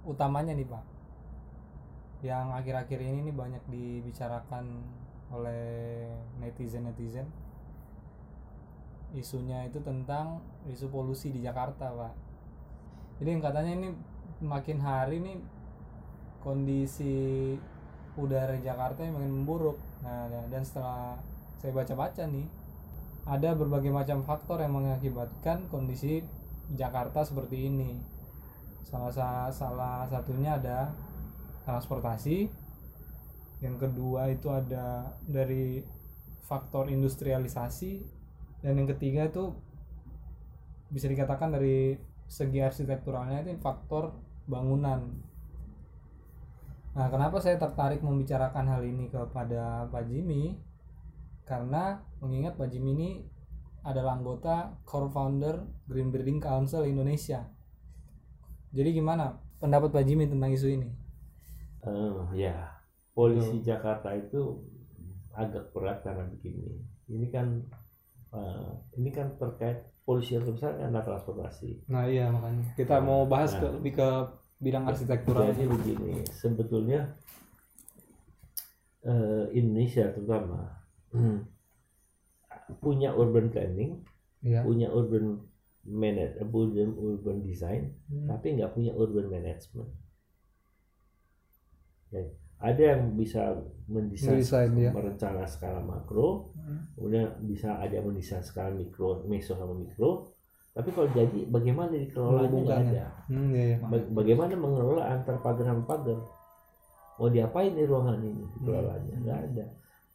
[0.04, 0.95] utamanya nih Pak.
[2.24, 4.80] Yang akhir-akhir ini nih banyak dibicarakan
[5.32, 6.08] oleh
[6.40, 7.28] netizen-netizen.
[9.12, 12.14] Isunya itu tentang isu polusi di Jakarta Pak.
[13.20, 13.88] Jadi yang katanya ini
[14.44, 15.38] makin hari nih
[16.44, 17.56] kondisi
[18.16, 19.76] udara Jakarta yang makin memburuk.
[20.04, 21.16] Nah, dan setelah
[21.56, 22.46] saya baca-baca nih,
[23.26, 26.22] ada berbagai macam faktor yang mengakibatkan kondisi
[26.76, 27.98] Jakarta seperti ini.
[28.86, 30.94] Salah sa- salah satunya ada
[31.66, 32.48] transportasi.
[33.60, 35.82] Yang kedua itu ada dari
[36.46, 38.06] faktor industrialisasi
[38.62, 39.50] dan yang ketiga itu
[40.86, 41.98] bisa dikatakan dari
[42.30, 44.14] segi arsitekturalnya itu faktor
[44.46, 45.02] bangunan.
[46.96, 50.56] Nah, kenapa saya tertarik membicarakan hal ini kepada Pak Jimmy?
[51.44, 53.10] Karena mengingat Pak Jimmy ini
[53.86, 57.46] adalah anggota core founder Green Building Council Indonesia.
[58.74, 61.05] Jadi gimana pendapat Pak Jimmy tentang isu ini?
[61.78, 62.56] Eh, ya
[63.12, 64.60] polisi Jakarta itu
[65.30, 67.60] agak berat karena begini ini kan
[68.30, 73.52] eh, ini kan terkait polisi yang terbesar karena transportasi Nah iya makanya kita mau bahas
[73.52, 73.74] ke Nah.
[73.74, 74.08] lebih ke
[74.56, 75.52] bidang arsitektural.
[75.52, 77.12] jadi begini sebetulnya
[79.02, 80.80] eh, Indonesia terutama
[82.80, 84.02] punya urban planning
[84.40, 84.62] Iya.
[84.62, 85.42] punya urban
[85.82, 88.26] manage urban urban design Hmm.
[88.26, 89.90] tapi nggak punya urban management
[92.16, 92.24] Ya,
[92.56, 93.52] ada yang bisa
[93.84, 94.90] mendesain Mendesain, ya.
[94.90, 96.56] merencana skala makro
[96.96, 100.32] kemudian bisa ada yang mendesain skala mikro meso sama mikro.
[100.72, 103.04] Tapi kalau jadi bagaimana dikelolanya nggak ada.
[103.28, 103.76] Hmm, iya, iya.
[103.80, 106.20] Ba- bagaimana mengelola antar pagar sama pagar?
[107.16, 109.14] Mau diapain di ruangan ini dikelolanya?
[109.14, 109.22] Hmm.
[109.24, 109.66] nggak ada.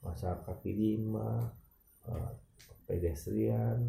[0.01, 1.49] Masa kaki lima
[2.09, 2.31] eh,
[2.85, 3.79] pedestrian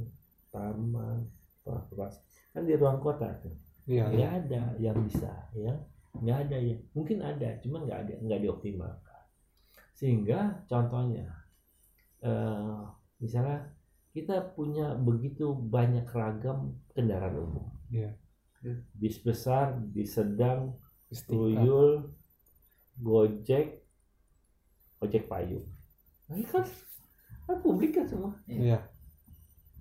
[0.48, 1.25] taman
[1.64, 2.20] transportasi
[2.53, 3.53] kan di ruang kota tuh.
[3.88, 4.14] Iya, iya.
[4.14, 5.75] nggak ada yang bisa ya
[6.16, 6.77] nggak ada ya.
[6.92, 9.22] Mungkin ada cuman nggak ada nggak dioptimalkan.
[9.96, 11.29] Sehingga contohnya
[12.20, 12.83] eh,
[13.22, 13.72] misalnya
[14.12, 17.66] kita punya begitu banyak ragam kendaraan umum.
[17.92, 18.12] Iya.
[18.94, 20.79] bis besar bis sedang
[21.11, 21.35] Istiqlal.
[21.35, 21.90] tuyul
[23.03, 23.83] gojek
[25.03, 25.66] ojek payung.
[26.31, 26.62] Nah, ini kan
[27.42, 28.33] kan publik kan semua.
[28.46, 28.87] Iya.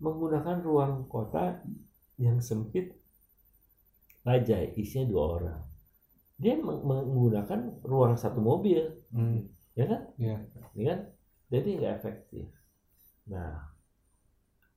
[0.01, 1.61] menggunakan ruang kota
[2.17, 2.97] yang sempit
[4.25, 5.61] aja isinya dua orang
[6.41, 8.81] dia meng- menggunakan ruang satu mobil.
[9.13, 9.45] Hmm,
[9.77, 10.01] ya kan?
[10.17, 10.37] Iya.
[10.75, 10.99] ini kan?
[11.53, 12.45] Jadi nggak efektif.
[13.29, 13.71] Nah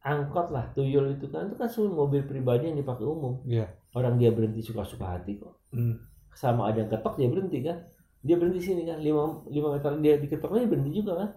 [0.04, 3.40] angkot lah tuyul itu kan itu kan semua mobil pribadi yang dipakai umum.
[3.48, 3.66] Iya.
[3.94, 5.54] orang dia berhenti suka-suka hati kok.
[5.72, 5.96] Hmm.
[6.34, 7.78] sama ada yang ketok dia berhenti kan?
[8.26, 8.98] Dia berhenti sini kan?
[8.98, 11.30] Lima lima meter dia diketoknya dia berhenti juga kan?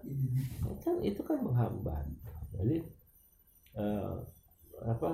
[0.83, 2.05] Kan itu kan menghambat.
[2.57, 2.75] Jadi
[3.77, 4.13] eh,
[4.83, 5.09] apa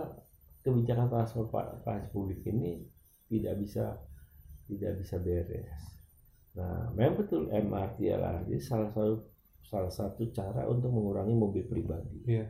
[0.63, 2.79] kebijakan transportasi publik ini
[3.27, 3.99] tidak bisa
[4.65, 5.81] tidak bisa beres
[6.53, 9.15] nah memang betul MRT LRT salah satu
[9.59, 12.45] salah satu cara untuk mengurangi mobil pribadi Iya.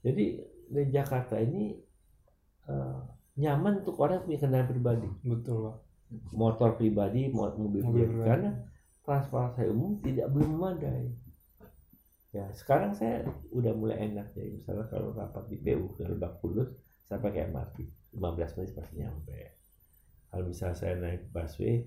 [0.00, 0.24] jadi
[0.66, 1.74] di Jakarta ini
[2.64, 2.98] eh,
[3.36, 5.76] nyaman untuk orang yang punya kendaraan pribadi Betul, Pak.
[6.32, 8.10] motor pribadi, mo- mobil, Mobil pribadi.
[8.10, 8.26] pribadi.
[8.26, 8.50] karena
[9.00, 11.06] transportasi umum tidak belum memadai.
[12.30, 16.70] Ya, sekarang saya udah mulai enak ya, misalnya kalau rapat di PU ke Lebak Bulus,
[17.02, 17.76] saya pakai MRT,
[18.12, 18.22] 15
[18.54, 19.38] menit pasti nyampe.
[20.30, 21.82] Kalau misalnya saya naik busway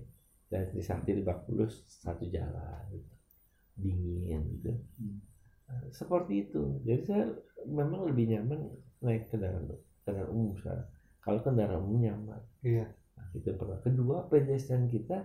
[0.52, 3.14] dari Trisakti Lebak Bulus satu jalan, gitu.
[3.80, 4.72] dingin gitu.
[5.66, 6.78] Nah, Seperti itu.
[6.84, 7.24] Jadi saya
[7.64, 8.68] memang lebih nyaman
[9.00, 9.72] naik kendaraan
[10.04, 10.88] kendaraan umum sekarang.
[11.24, 12.40] Kalau kendaraan umum nyaman.
[12.60, 12.86] Iya.
[13.16, 13.80] Nah, itu pertama.
[13.80, 15.24] Kedua, pedestrian kita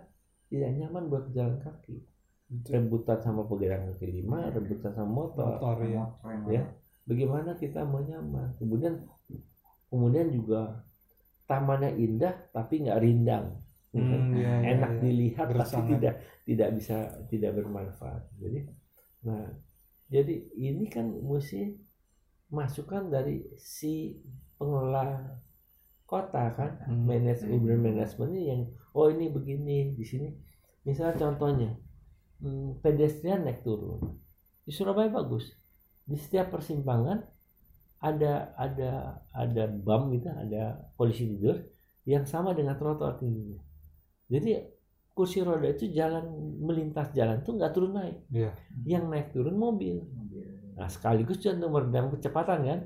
[0.50, 2.00] tidak nyaman buat jalan kaki.
[2.50, 2.72] Betul.
[2.74, 5.62] Rebutan sama pegangan kaki lima, rebutan sama motor.
[5.62, 6.04] Motor ya.
[6.50, 6.64] Ya,
[7.06, 8.58] bagaimana kita mau nyaman?
[8.58, 9.06] Kemudian,
[9.94, 10.89] kemudian juga
[11.50, 13.58] tamannya indah tapi nggak rindang.
[13.90, 15.02] Hmm, iya, iya, Enak iya.
[15.02, 18.22] dilihat tapi tidak tidak bisa tidak bermanfaat.
[18.38, 18.70] Jadi
[19.20, 19.52] Nah,
[20.08, 21.76] jadi ini kan mesti
[22.50, 24.16] masukan dari si
[24.56, 25.36] pengelola
[26.08, 27.06] kota kan, Hmm.
[27.06, 28.62] manajemen urban management ini yang
[28.96, 30.30] oh ini begini di sini.
[30.88, 31.72] Misalnya contohnya
[32.42, 34.18] hmm, pedestrian naik turun
[34.66, 35.52] di Surabaya bagus.
[36.10, 37.22] Di setiap persimpangan
[38.00, 41.60] ada ada ada bam gitu, ada polisi tidur
[42.08, 43.60] yang sama dengan trotoar tingginya.
[44.32, 44.56] Jadi
[45.12, 46.32] kursi roda itu jalan
[46.64, 48.18] melintas jalan tuh nggak turun naik.
[48.32, 48.52] Iya.
[48.88, 50.00] Yang naik turun mobil.
[50.80, 52.80] Nah sekaligus juga untuk meredam kecepatan kan.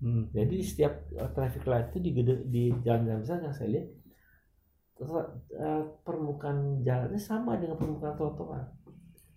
[0.00, 0.24] Hmm.
[0.32, 3.86] Jadi di setiap uh, traffic light itu di gede, di jalan-jalan besar yang saya lihat
[5.00, 8.64] uh, permukaan jalannya sama dengan permukaan trotoar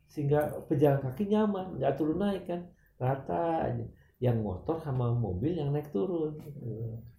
[0.07, 2.61] sehingga pejalan kaki nyaman nggak turun naik kan
[2.97, 3.85] rata aja
[4.17, 6.33] yang motor sama mobil yang naik turun.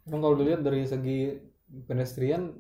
[0.03, 1.39] Emang kalau dilihat dari segi
[1.85, 2.51] pedestrian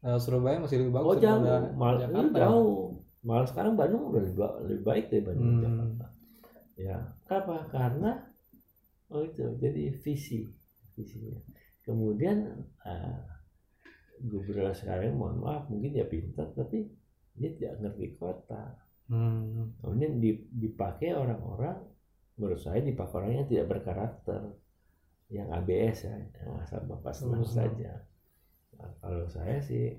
[0.00, 1.42] eh, Surabaya masih lebih bagus oh jauh.
[1.42, 2.36] Daripada malah Jakarta.
[2.38, 2.78] jauh.
[3.18, 5.62] Malah sekarang Bandung udah lebih, lebih baik dibanding Hmm.
[5.62, 6.06] Jakarta.
[6.78, 7.54] Ya kenapa?
[7.68, 8.10] Karena
[9.10, 10.46] oh itu jadi visi
[10.94, 11.36] visinya.
[11.82, 12.46] Kemudian
[12.82, 13.26] ah,
[14.18, 16.88] gubernur sekarang mohon maaf mungkin dia pintar tapi
[17.34, 18.80] dia tidak ngerti kota.
[19.08, 19.72] Hmm.
[19.80, 21.80] kemudian di- dipakai orang-orang
[22.38, 24.40] menurut saya dipakai orang yang tidak berkarakter
[25.28, 27.52] yang ABS ya yang asal bapak senang Hmm.
[27.58, 27.92] saja
[28.78, 29.90] Nah, kalau saya sih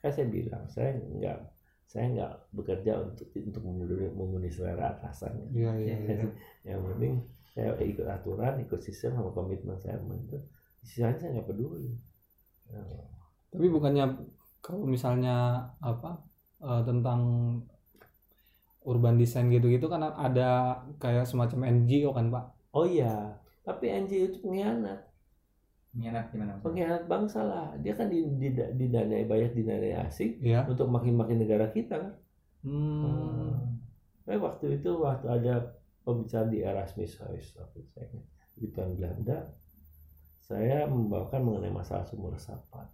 [0.00, 1.38] kan saya bilang saya nggak
[1.84, 5.96] saya nggak bekerja untuk untuk memenuhi, memenuhi selera atasan Iya iya.
[6.08, 6.26] iya.
[6.64, 7.12] yang penting
[7.54, 10.38] saya ikut aturan ikut sistem sama komitmen saya itu
[10.82, 11.92] sisanya saya nggak peduli
[12.72, 12.82] Nah,
[13.52, 14.04] Tapi bukannya
[14.64, 16.10] kalau misalnya apa
[16.64, 17.20] eh, tentang
[18.84, 22.44] urban design gitu-gitu kan ada kayak semacam NGO kan Pak?
[22.72, 25.00] oh iya tapi NGO itu pengkhianat
[25.94, 26.58] Minat gimana?
[26.58, 26.62] Mas?
[26.62, 30.66] pengkhianat bangsa lah dia kan di- di- didanai banyak didanai asing Iya.
[30.66, 32.12] untuk makin-makin negara kita kan
[32.64, 33.76] Hmm.
[34.24, 38.08] Tapi waktu itu waktu ada pembicaraan di Erasmus House waktu saya
[38.56, 39.52] di tahun Belanda
[40.40, 42.88] saya membawakan mengenai masalah sumur resapan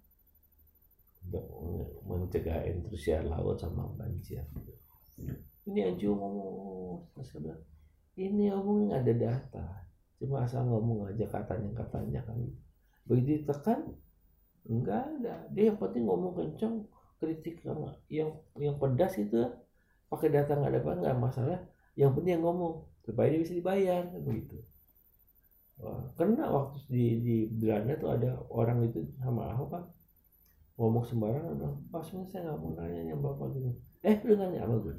[1.22, 1.46] untuk
[2.03, 4.42] mencegah intrusi air laut sama banjir.
[5.68, 7.62] Ini NGO ngomong, bilang,
[8.16, 9.66] ini omong ada data,
[10.16, 12.36] cuma asal ngomong aja katanya katanya kan.
[13.04, 13.96] Begitu ditekan,
[14.68, 15.48] enggak ada.
[15.52, 16.84] Dia yang penting ngomong kencang,
[17.20, 19.36] kritik yang yang yang pedas itu
[20.08, 21.60] pakai data nggak ada nggak masalah.
[21.96, 24.56] Yang penting yang ngomong supaya dia bisa dibayar kan begitu.
[25.80, 29.84] Wah, karena waktu di di Belanda tuh ada orang itu sama Ahok kan
[30.76, 31.56] ngomong sembarangan
[32.00, 33.72] sebenarnya saya nggak mau nanya yang bapak gini.
[34.00, 34.96] Eh lu nanya apa gue?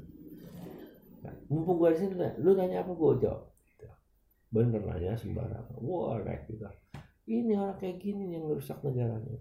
[1.46, 3.42] Mumpung gue di sini lu nanya apa gue jawab.
[3.62, 3.86] Gitu.
[4.50, 5.78] Bener nanya sembarangan.
[5.78, 6.74] Wah naik juga.
[7.22, 9.38] Ini orang kayak gini yang merusak negaranya.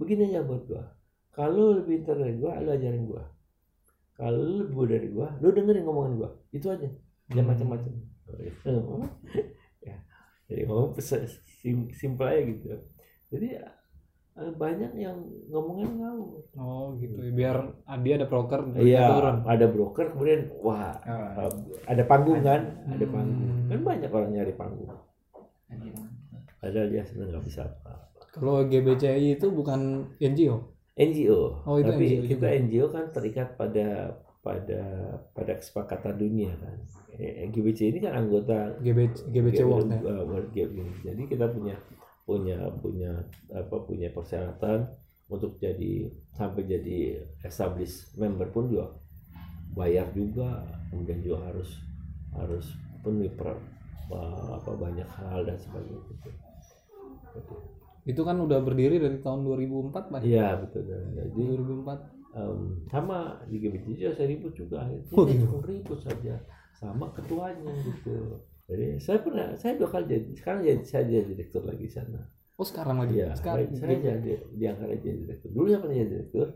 [0.00, 0.82] Begini aja buat gue.
[1.34, 3.22] Kalau lebih pintar dari gue, lu ajarin gue.
[4.14, 6.30] Kalau lu lebih bodoh dari gue, lu dengerin ngomongan gue.
[6.54, 6.88] Itu aja.
[7.28, 7.50] Jangan Hmm.
[7.50, 7.92] macam-macam.
[9.88, 9.96] ya.
[10.48, 12.66] Jadi ngomong pes- sim, simpel aja gitu.
[13.28, 13.46] Jadi
[14.34, 15.14] banyak yang
[15.46, 16.42] ngomongnya ngawur.
[16.58, 17.14] Oh gitu.
[17.22, 17.30] ya.
[17.30, 17.56] Biar
[18.02, 19.36] dia ada broker Iya, turun.
[19.46, 21.50] ada broker kemudian wah Oh, eh,
[21.86, 23.46] ada panggung kan, ada panggung.
[23.46, 23.70] Hmm.
[23.70, 24.90] Kan banyak orang nyari panggung.
[25.70, 25.94] anjir.
[26.58, 27.92] Padahal dia sebenarnya nggak bisa apa-apa.
[28.34, 29.80] Kalau GBCI itu bukan
[30.18, 30.56] NGO.
[30.94, 32.58] NGO, Oh, itu tapi NGO kita juga.
[32.58, 33.86] NGO kan terikat pada
[34.40, 34.80] pada
[35.30, 36.76] pada kesepakatan dunia kan.
[37.14, 38.98] Eh, GBC ini kan anggota GB,
[39.30, 40.02] GBC World ya.
[40.02, 40.50] World.
[40.50, 41.78] Jadi kita punya
[42.24, 43.12] punya punya
[43.52, 44.88] apa punya persyaratan
[45.28, 48.96] untuk jadi sampai jadi established member pun juga
[49.76, 51.70] bayar juga kemudian juga harus
[52.34, 52.66] harus
[53.04, 53.54] penuhi per,
[54.10, 56.28] apa banyak hal dan sebagainya gitu.
[57.34, 57.54] Gitu.
[58.04, 60.20] Itu kan udah berdiri dari tahun 2004 Pak.
[60.24, 60.82] Iya betul.
[60.88, 62.00] Jadi 2004.
[62.34, 62.60] em,
[62.90, 65.46] sama di juga saya ribut juga akhirnya Oh, gitu.
[65.62, 66.34] ribut saja
[66.74, 68.42] sama ketuanya gitu.
[68.64, 72.20] Jadi saya pernah saya dua kali jadi sekarang jadi saya jadi direktur lagi sana.
[72.56, 73.18] Oh sekarang lagi.
[73.20, 73.76] Iya, sekarang.
[73.76, 75.50] saya, saya jadi diangkat jadi direktur.
[75.52, 76.46] Dulu saya pernah jadi direktur,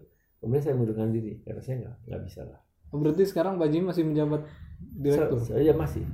[0.40, 2.60] kemudian saya mundurkan diri karena saya nggak nggak bisa lah.
[2.88, 4.40] Oh, berarti sekarang Pak Jimmy masih menjabat
[4.80, 5.38] direktur.
[5.44, 6.04] Saya, saya masih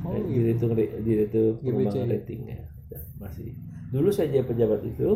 [0.00, 0.28] Oh, gitu.
[0.32, 0.70] direktur
[1.02, 2.60] direktur pengembangan rating ya,
[2.90, 3.54] Ya, masih.
[3.90, 5.08] Dulu saya jadi pejabat itu,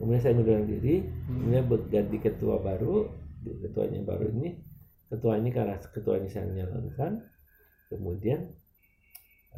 [0.00, 1.44] kemudian saya mundurkan diri, Hmm.
[1.44, 3.10] kemudian ganti ketua baru,
[3.44, 4.56] ketuanya baru ini,
[5.12, 7.20] ketua ini karena ketua ini saya menyalonkan,
[7.92, 8.48] kemudian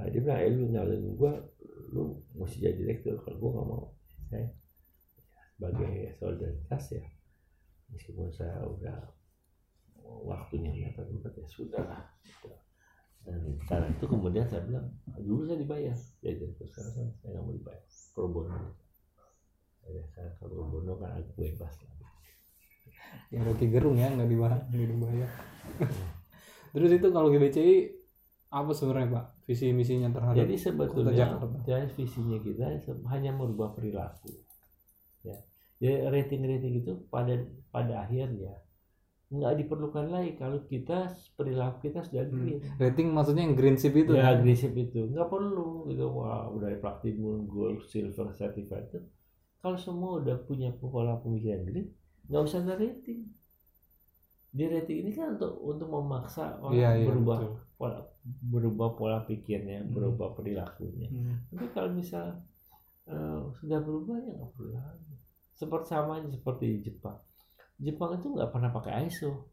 [0.00, 1.32] eh, dia bilang, eh lu nyalonin gua,
[1.92, 3.85] lu mesti jadi direktur, kalau gua nggak mau,
[4.28, 4.46] saya
[5.56, 7.04] sebagai solidaritas ya,
[7.92, 8.98] meskipun saya udah
[10.26, 12.04] waktunya nyata tempat ya sudah lah.
[13.26, 14.87] Dan karena itu kemudian saya bilang,
[15.18, 18.59] dulu saya dibayar, jadi direktur sekarang saya- saya nggak mau dibayar, pro bono.
[19.87, 21.94] Ya, saya pro bono kan agak bebas lah.
[23.35, 25.30] Yang Rocky Gerung ya nggak dibayar, nggak dibayar.
[26.70, 27.76] Terus itu kalau GBCI
[28.46, 31.26] apa sebenarnya pak visi misinya terhadap Jadi sebetulnya
[31.66, 32.64] ya, visinya kita
[33.11, 34.30] hanya merubah perilaku.
[35.26, 35.37] Ya.
[35.82, 37.35] Jadi rating-rating itu pada
[37.74, 38.54] pada akhirnya
[39.26, 42.46] nggak diperlukan lagi kalau kita perilaku kita sudah Hmm.
[42.46, 42.59] green.
[42.78, 44.38] rating maksudnya yang green ship itu ya kan?
[44.38, 49.02] agresif itu nggak perlu gitu wah udah platinum gold silver certified itu
[49.59, 51.90] kalau semua udah punya pola pemikiran green
[52.30, 53.26] nggak usah ada rating
[54.48, 57.54] di rating ini kan untuk untuk memaksa orang iya berubah betul.
[57.74, 57.98] pola
[58.42, 59.92] berubah pola pikirnya Hmm.
[59.92, 61.36] berubah perilakunya Hmm.
[61.48, 62.26] tapi kalau misal
[63.06, 65.14] eh, sudah berubah ya nggak perlu lagi
[65.52, 67.18] seperti sama aja seperti di Jepang
[67.76, 69.46] Jepang itu nggak pernah pakai ISO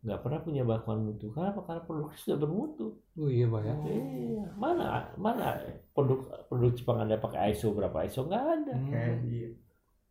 [0.00, 1.60] nggak pernah punya bakuan mutu karena apa?
[1.60, 2.86] karena produk sudah bermutu
[3.18, 4.84] oh iya pak ya Iya, mana
[5.18, 5.60] mana
[5.92, 8.74] produk produk Jepang ada pakai ISO berapa ISO nggak ada.
[8.78, 9.20] Hmm.
[9.28, 9.50] iya.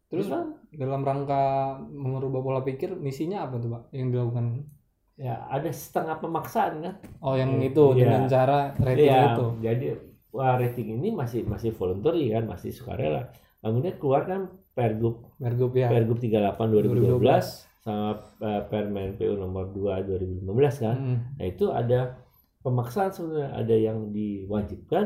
[0.09, 1.41] terus Jepang, dalam rangka
[1.87, 4.65] merubah pola pikir misinya apa tuh pak yang dilakukan
[5.19, 6.95] ya ada setengah pemaksaan kan.
[7.19, 7.67] oh yang Iya.
[7.69, 7.99] itu Iya.
[7.99, 9.85] dengan cara rating Iya, itu jadi
[10.29, 13.27] wah rating ini masih masih voluntary kan, masih sukarela.
[13.59, 19.67] Kemudian keluar kan Pergub Pergub ya Pergub 38 2012 2012 sama eh, Permen PU nomor
[19.67, 20.47] 2 2015
[20.79, 20.95] kan.
[20.95, 21.17] Hmm.
[21.35, 22.15] Nah, itu ada
[22.59, 25.05] pemaksaan sebenarnya, ada yang diwajibkan,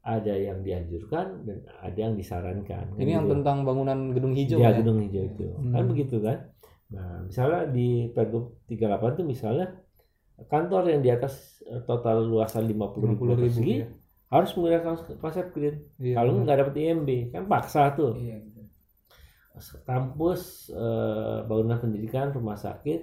[0.00, 2.84] ada yang dianjurkan dan ada yang disarankan.
[2.90, 3.38] Kan ini yang gitu.
[3.38, 5.88] tentang bangunan gedung hijau ya ya gedung hijau itu kan Hmm.
[5.88, 6.38] begitu kan
[6.92, 9.66] nah misalnya di Pergub 38 itu misalnya
[10.50, 12.74] kantor yang di atas eh, total luasan 50
[13.14, 13.88] ribu 50 ribu persegi ya.
[14.28, 14.82] harus menggunakan
[15.16, 18.60] konsep green Iya, kalau nggak dapat IMB kan paksa tuh Iya gitu.
[19.86, 23.00] kampus eh, bangunan pendidikan rumah sakit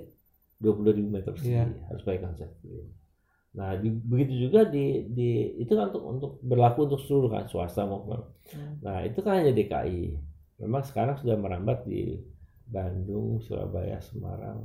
[0.59, 1.65] 20 ribu meter persegi Iya.
[1.89, 2.87] harus pakai konsep green
[3.51, 7.83] nah di- begitu juga di, di itu kan untuk untuk berlaku untuk seluruh kan swasta
[7.83, 8.83] maupun Hmm.
[8.83, 10.11] Nah, itu kan hanya DKI.
[10.59, 12.19] Memang sekarang sudah merambat di
[12.71, 14.63] Bandung, Surabaya, Semarang,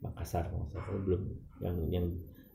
[0.00, 1.00] Makassar, salah.
[1.04, 1.22] belum
[1.60, 2.06] yang yang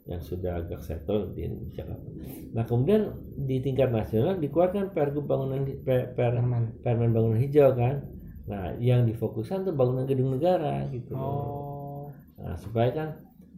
[0.10, 2.10] yang sudah agak settle di Jakarta.
[2.54, 6.82] Nah, kemudian di tingkat nasional dikeluarkan Pergub bangunan per, per, Permen.
[6.82, 8.02] Permen bangunan hijau kan.
[8.50, 11.14] Nah, yang difokuskan tuh bangunan gedung negara gitu.
[11.14, 13.10] oh Nah, supaya kan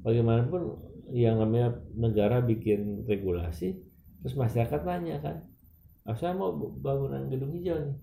[0.01, 0.75] bagaimanapun
[1.13, 3.77] yang namanya negara bikin regulasi,
[4.25, 5.45] terus masyarakat tanya kan,
[6.07, 7.95] "Ah, saya mau bangunan gedung hijau nih.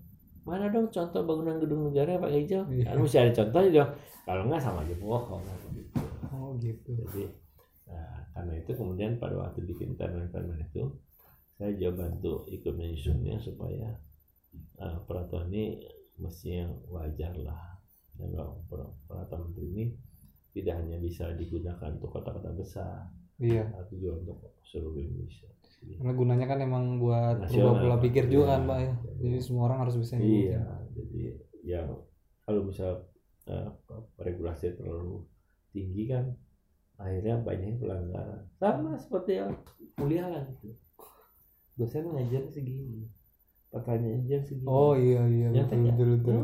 [0.47, 2.63] Mana dong contoh bangunan gedung negara yang pakai hijau?
[2.69, 2.83] Iya.
[2.89, 3.91] Kan mesti ada contohnya dong.
[4.25, 5.43] Kalau nggak sama aja bohong.
[6.29, 7.23] Oh gitu Jadi,
[7.89, 10.89] nah, karena itu kemudian pada waktu bikin permen-permen itu,
[11.57, 13.97] saya juga bantu ikut menyusunnya supaya
[14.79, 15.83] uh, peraturan ini
[16.17, 17.77] mestinya wajar lah.
[18.15, 18.35] Dan
[19.07, 19.85] peraturan menteri ini
[20.53, 23.05] tidak hanya bisa digunakan untuk kota-kota besar,
[23.37, 25.47] iya tapi juga untuk seluruh Indonesia.
[25.79, 28.51] Karena gunanya kan emang buat Nasional, berubah pola pikir juga Iya.
[28.51, 30.95] kan pak ya jadi semua orang harus bisa iya, ngikutin.
[30.95, 31.23] jadi
[31.67, 31.87] yang
[32.47, 32.91] kalau misal
[33.51, 33.69] uh,
[34.17, 35.27] regulasi terlalu
[35.75, 36.33] tinggi kan,
[36.97, 38.41] akhirnya banyak pelanggaran.
[38.57, 39.53] Sama seperti yang
[39.93, 40.73] kuliah lah gitu.
[41.77, 43.05] Dosen ngajar segini,
[43.69, 44.67] pertanyaan ujian segini.
[44.67, 45.93] oh iya iya betul ya?
[45.93, 46.35] betul betul.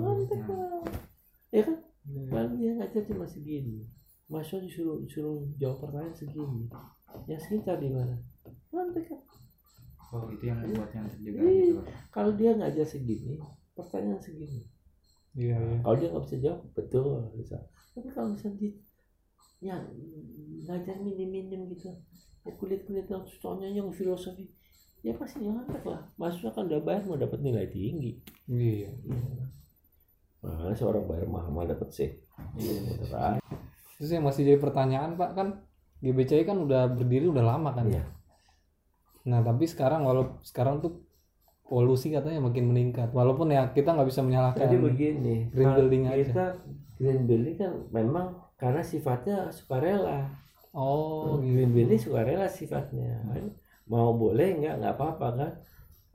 [1.49, 1.77] Ya kan?
[2.05, 2.29] Iya.
[2.29, 3.87] Kan dia ngajar cuma segini.
[4.29, 6.69] Mahasiswa disuruh disuruh jawab pertanyaan segini.
[7.25, 8.15] Yang sekitar di mana?
[8.75, 9.21] Nyontek kan?
[10.11, 11.63] Oh itu yang membuat yang terjaga Iya.
[11.65, 11.81] gitu.
[12.11, 13.39] Kalau dia ngajar segini,
[13.71, 14.61] pertanyaan segini.
[15.33, 17.03] iya iya Kalau dia nggak bisa jawab, betul
[17.35, 17.57] bisa.
[17.91, 18.71] Tapi kalau misalnya dia
[19.63, 19.75] ya
[20.67, 21.87] ngajar minim-minim gitu,
[22.43, 24.51] ya kulit-kulit yang soalnya yang filosofi,
[25.01, 26.03] ya pasti nyontek lah.
[26.15, 28.19] Mahasiswa kan udah bayar mau dapat nilai tinggi.
[28.45, 28.91] iya
[30.45, 32.21] Nah, seorang bayar mahal dapat C.
[32.53, 33.41] Iya,
[33.97, 35.47] terus yang masih jadi pertanyaan pak kan
[36.05, 38.03] GBCI kan udah berdiri udah lama kan Iya.
[39.25, 41.01] Nah tapi sekarang walau sekarang tuh
[41.65, 46.15] polusi katanya makin meningkat walaupun ya kita nggak bisa menyalahkan Jadi begini, green building aja.
[46.21, 46.45] kita
[47.01, 50.29] green building kan memang karena sifatnya sukarela.
[50.77, 53.17] oh gitu green building sukarela sifatnya.
[53.89, 55.51] Mau boleh nggak nggak apa-apa kan.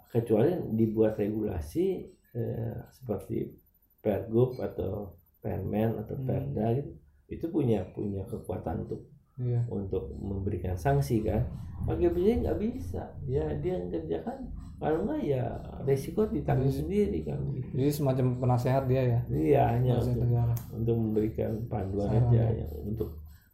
[0.07, 3.51] Kecuali dibuat regulasi eh, seperti
[3.99, 6.27] pergub atau permen atau Hmm.
[6.31, 6.91] perda gitu.
[7.27, 9.10] Itu punya punya kekuatan untuk
[9.41, 11.43] iya untuk memberikan sanksi kan.
[11.81, 13.03] Pakai building nggak bisa.
[13.25, 15.45] Ya dia yang kerjakan kalau nggak ya
[15.85, 17.37] resiko ditanggung Jadi- sendiri kan.
[17.53, 17.69] gitu.
[17.77, 22.65] jadi semacam penasehat dia ya Iya hanya untuk negara untuk memberikan panduan Saran, aja ya.
[22.65, 23.11] ya, untuk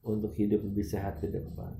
[0.07, 1.74] untuk hidup lebih sehat ke depan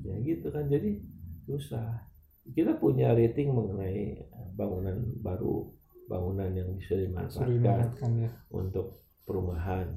[0.00, 0.96] ya gitu kan jadi
[1.44, 2.08] susah
[2.56, 4.24] kita punya rating mengenai
[4.56, 5.68] bangunan baru
[6.08, 8.96] bangunan yang bisa dimanfaatkan dimanfaatkan ya untuk
[9.28, 9.92] perumahan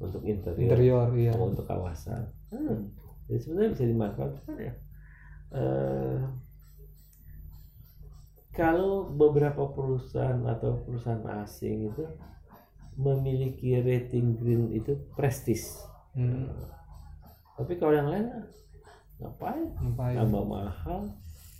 [0.00, 2.78] untuk interior, interior iya atau untuk kawasan hmm.
[3.28, 4.74] jadi sebenarnya bisa dimanfaatkan ya
[5.50, 6.18] Eh,
[8.54, 12.06] kalau beberapa perusahaan atau perusahaan asing itu
[12.94, 16.50] memiliki rating green itu prestis Hmm.
[17.54, 18.26] tapi kalau yang lain
[19.18, 20.14] ngapain Ngapain?
[20.18, 21.06] tambah mahal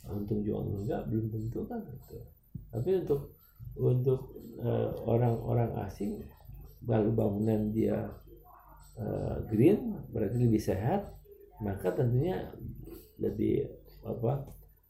[0.07, 2.18] untung juga enggak belum tentu kan gitu.
[2.70, 3.30] tapi untuk
[3.74, 6.18] untuk eh, orang-orang asing
[6.82, 8.11] kalau bangunan dia
[8.95, 9.78] eh, green
[10.09, 11.14] berarti lebih sehat
[11.59, 12.51] maka tentunya
[13.16, 13.68] lebih
[14.01, 14.49] apa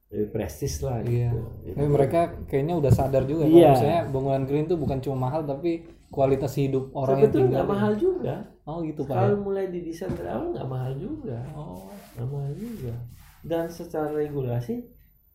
[0.08, 1.30] lebih prestis lah Iya.
[1.62, 1.76] gitu.
[1.76, 3.50] Tapi mereka kayaknya udah sadar juga Iya.
[3.50, 7.54] kalau misalnya bangunan green itu bukan cuma mahal tapi kualitas hidup orang yang sebetulnya tinggal.
[7.56, 8.34] nggak mahal juga
[8.64, 9.14] Oh gitu pak.
[9.16, 9.40] kalau ya?
[9.40, 11.86] mulai didesain dari awal nggak mahal juga Oh.
[12.14, 12.94] nggak mahal juga
[13.40, 14.74] dan secara regulasi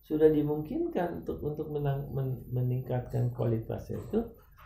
[0.01, 4.19] sudah dimungkinkan untuk untuk menang- men- meningkatkan kualitasnya itu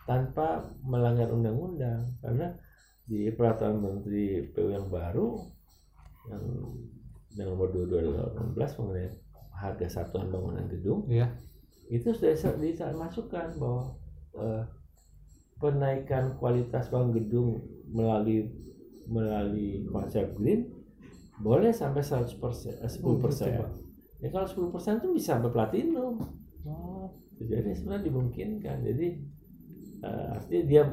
[0.03, 2.57] tanpa melanggar undang-undang karena
[3.10, 5.41] di peraturan menteri PU yang baru
[6.30, 6.43] yang
[7.34, 8.05] yang nomor 22
[8.53, 9.10] 2018 mengenai
[9.49, 11.34] harga satuan bangunan gedung Iya.
[11.89, 13.97] itu sudah bisa dimasukkan bahwa
[14.38, 14.64] eh,
[15.57, 17.49] penaikan kualitas bangun gedung
[17.89, 18.45] melalui
[19.10, 20.70] melalui konsep green
[21.41, 23.47] boleh sampai 100 persen, 10 persen.
[23.49, 23.72] gitu, Pak.
[24.22, 26.20] ya kalau 10 persen itu bisa sampai platinum.
[26.68, 27.07] Oh.
[27.39, 28.78] Jadi sebenarnya dimungkinkan.
[28.84, 29.07] Jadi
[30.03, 30.84] eh, artinya dia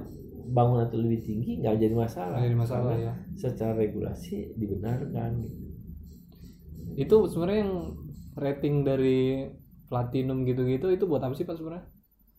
[0.46, 2.38] bangunan itu lebih tinggi nggak jadi masalah.
[2.42, 3.14] Jadi masalah Karena ya.
[3.34, 5.30] Secara regulasi dibenarkan.
[5.42, 5.58] gitu.
[6.96, 7.74] Itu sebenarnya yang
[8.36, 9.48] rating dari
[9.86, 11.84] platinum gitu-gitu itu buat apa sih pak sebenarnya?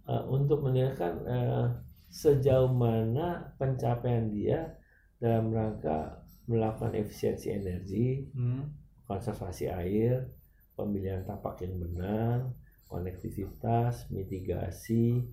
[0.07, 1.67] Eh, untuk menilaikan eh,
[2.07, 4.75] sejauh mana pencapaian dia
[5.19, 8.71] dalam rangka melakukan efisiensi energi, Hmm.
[9.03, 10.31] konservasi air,
[10.79, 12.47] pemilihan tapak yang benar,
[12.87, 15.27] konektivitas, mitigasi,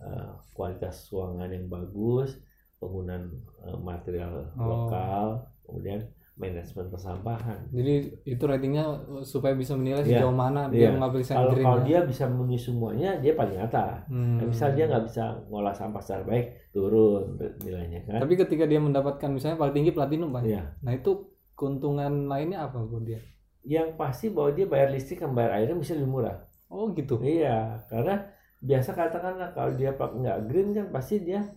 [0.00, 2.40] eh, kualitas ruangan yang bagus,
[2.76, 3.28] penggunaan
[3.62, 4.64] eh, material Oh.
[4.64, 5.24] lokal,
[5.62, 6.00] kemudian
[6.34, 7.68] manajemen persampahan.
[7.68, 7.94] Jadi
[8.24, 8.80] itu ratingnya
[9.20, 10.24] supaya bisa menilai Iya.
[10.24, 10.96] sejauh mana dia Iya.
[10.96, 14.08] mengambil Kalau kalau dia bisa memenuhi semuanya, dia paling atas.
[14.08, 14.40] Hmm.
[14.40, 18.24] Nah, misal dia nggak bisa ngolah sampah secara baik, turun nilainya kan?
[18.24, 20.48] Tapi ketika dia mendapatkan misalnya paling tinggi platinum pak.
[20.48, 20.64] Iya.
[20.80, 21.12] Nah itu
[21.52, 23.20] keuntungan lainnya apa buat dia?
[23.60, 26.40] Yang pasti bahwa dia bayar listrik dan bayar airnya bisa lebih murah.
[26.72, 27.20] Oh gitu.
[27.20, 28.24] Iya, karena
[28.60, 31.48] biasa katakanlah kalau dia pak nggak green kan pasti dia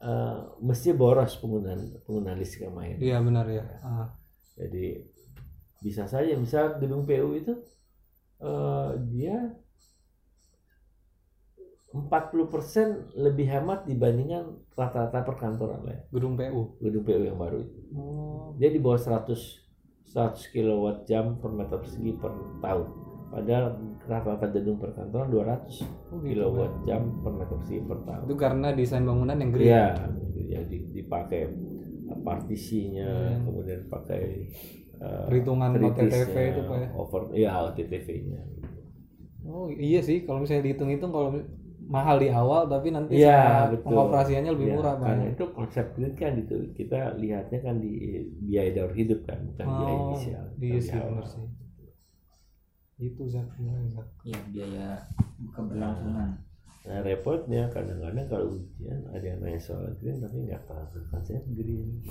[0.00, 2.96] eh, mesti boros penggunaan penggunaan listrik sama air.
[2.96, 3.64] Iya benar ya.
[3.84, 4.08] Ah.
[4.56, 5.04] Jadi
[5.84, 7.54] bisa saja misal gedung PU itu
[8.40, 9.36] eh, dia
[11.92, 16.02] 40% lebih hemat dibandingkan rata-rata perkantoran lah ya.
[16.08, 16.80] Gedung PU.
[16.80, 17.78] gedung PU yang baru itu.
[17.92, 18.56] Oh.
[18.56, 19.60] Dia di bawah 100
[20.08, 22.32] 100 kilowatt jam per meter persegi per
[22.64, 22.88] tahun.
[23.32, 23.64] Padahal
[24.04, 25.80] rata-rata gedung perkantoran 200
[26.12, 28.22] Oh, gitu, kilowatt jam per meter persegi per tahun.
[28.28, 29.66] Itu karena desain bangunan yang green.
[29.72, 29.86] Iya,
[30.52, 31.42] jadi dipakai
[32.20, 33.42] partisinya, Hmm.
[33.48, 34.22] kemudian pakai
[35.02, 36.88] eh, Perhitungan OTTV itu, Pak, ya?
[36.94, 38.40] Over, iya OTTV-nya.
[39.42, 41.34] Oh iya sih kalau misalnya dihitung-hitung kalau
[41.82, 43.90] mahal di awal tapi nanti betul.
[43.90, 45.06] pengoperasiannya lebih Iya, murah Pak.
[45.10, 47.92] Karena itu konsep green kan itu kita lihatnya kan di
[48.46, 50.44] biaya daur hidup kan, bukan biaya Oh, inisial.
[50.62, 51.08] iya sih awal.
[51.10, 51.42] benar sih.
[53.02, 54.06] Itu Zak, benar, Zak.
[54.22, 54.88] ya biaya
[55.50, 56.38] keberlangsungan
[56.82, 62.02] Nah repotnya kadang-kadang kalau ujian ada yang nanya soal green tapi nggak tahu konsep green.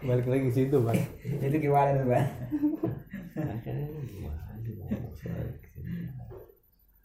[0.08, 0.96] Balik lagi ke situ Pak.
[1.24, 2.24] itu gimana tuh green?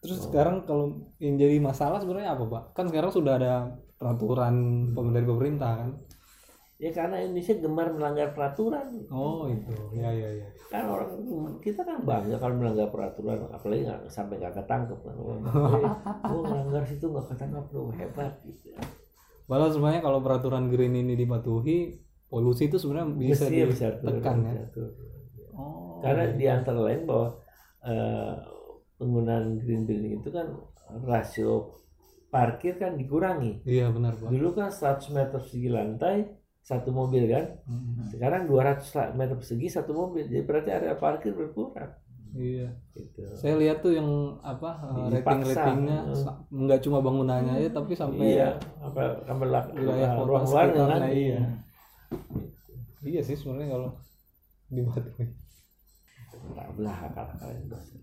[0.04, 2.62] Terus sekarang kalau yang jadi masalah sebenarnya apa Pak?
[2.76, 5.90] Kan sekarang sudah ada peraturan dari pemerintah kan.
[6.76, 9.08] Ya karena Indonesia gemar melanggar peraturan.
[9.08, 10.46] Oh itu, ya ya ya.
[10.68, 11.08] Kan orang
[11.64, 15.16] kita kan bangga kalau melanggar peraturan, apalagi nggak sampai nggak ketangkep kan.
[15.16, 15.40] Wah,
[16.28, 18.76] oh, melanggar situ nggak ketangkep loh hebat gitu.
[19.48, 21.96] Padahal sebenarnya kalau peraturan green ini dipatuhi,
[22.28, 24.52] polusi itu sebenarnya bisa turun, ditekan ya.
[24.52, 24.92] bisa turun.
[25.56, 26.04] Oh.
[26.04, 27.40] Karena di antara lain bahwa
[27.88, 28.36] eh,
[29.00, 30.52] penggunaan green building itu kan
[31.08, 31.72] rasio
[32.28, 33.64] parkir kan dikurangi.
[33.64, 34.28] Iya benar Pak.
[34.28, 36.35] Dulu kan 100 meter persegi lantai
[36.66, 37.46] satu mobil kan.
[37.64, 38.10] Mm-mm.
[38.10, 40.26] Sekarang 200 meter persegi satu mobil.
[40.26, 41.94] Jadi berarti area parkir berkurang.
[42.34, 42.68] Iya.
[42.92, 43.22] Gitu.
[43.32, 44.04] Saya lihat tuh yang
[44.42, 44.76] apa
[45.08, 45.56] Dipaksa.
[45.56, 46.16] rating-ratingnya Hmm.
[46.18, 51.00] sa- nggak cuma bangunannya aja tapi sampai Iya, apa sampai wilayah ruang sekitarnya, kan?
[51.08, 51.40] iya.
[53.00, 53.88] Iya sih sebenarnya kalau
[57.48, 57.94] yang dosa.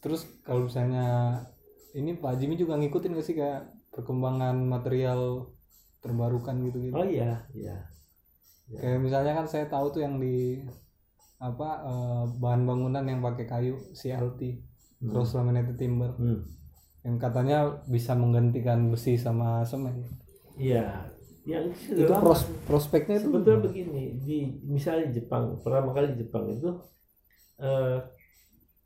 [0.00, 1.06] Terus kalau misalnya
[1.92, 3.62] ini Pak Jimmy juga ngikutin gak sih kayak
[3.92, 5.50] perkembangan material
[6.06, 6.94] terbarukan gitu-gitu?
[6.94, 7.76] Oh iya, iya.
[8.68, 10.62] Kayak misalnya kan saya tahu tuh yang di
[11.36, 14.40] apa eh, bahan bangunan yang pakai kayu CLT
[14.96, 15.12] Hmm.
[15.12, 16.40] cross laminated timber Hmm.
[17.02, 20.08] yang katanya bisa menggantikan besi sama semen.
[20.56, 21.12] Iya.
[21.44, 26.72] Yang Itu pros- prospeknya itu sebetulnya begini di misalnya Jepang pertama kali di Jepang itu
[27.56, 27.98] eh,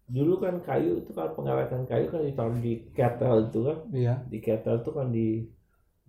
[0.04, 4.14] dulu kan kayu itu kalau pengawetan kayu kan ditaruh di kettle itu kan Iya.
[4.26, 5.46] di kettle itu kan di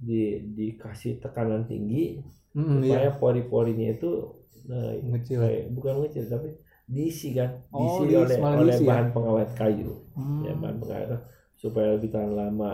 [0.02, 0.22] di
[0.52, 2.20] dikasih tekanan tinggi
[2.52, 3.16] Mm, supaya iya.
[3.16, 4.12] pori-porinya itu
[4.68, 5.40] eh, Mengecil.
[5.40, 6.52] kayak- bukan mengecil tapi
[6.84, 8.90] diisi kan Oh, diisi diisi, oleh malah oleh diisi ya?
[8.92, 10.44] bahan pengawet kayu Hmm.
[10.44, 11.22] ya bahan pengawet
[11.56, 12.72] supaya lebih tahan lama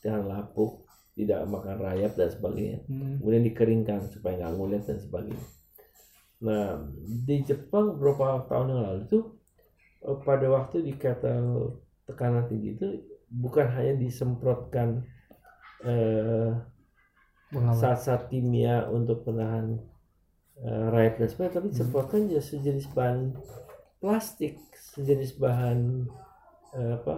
[0.00, 0.82] tahan lapuk
[1.14, 3.22] tidak makan rayap dan sebagainya Hmm.
[3.22, 5.46] kemudian dikeringkan supaya nggak ngulet dan sebagainya
[6.40, 6.82] nah
[7.20, 9.24] di Jepang beberapa tahun yang lalu tuh
[10.02, 12.88] eh, pada waktu di kettle tekanan tinggi itu
[13.30, 15.06] bukan hanya disemprotkan
[15.82, 16.50] eh,
[17.48, 17.76] Pengawet.
[17.76, 19.78] zat-zat kimia untuk penahan
[20.56, 23.18] eh, rayap dan sebagainya tapi disemprotkan juga sejenis bahan
[23.98, 26.06] plastik sejenis bahan
[26.72, 27.16] eh, apa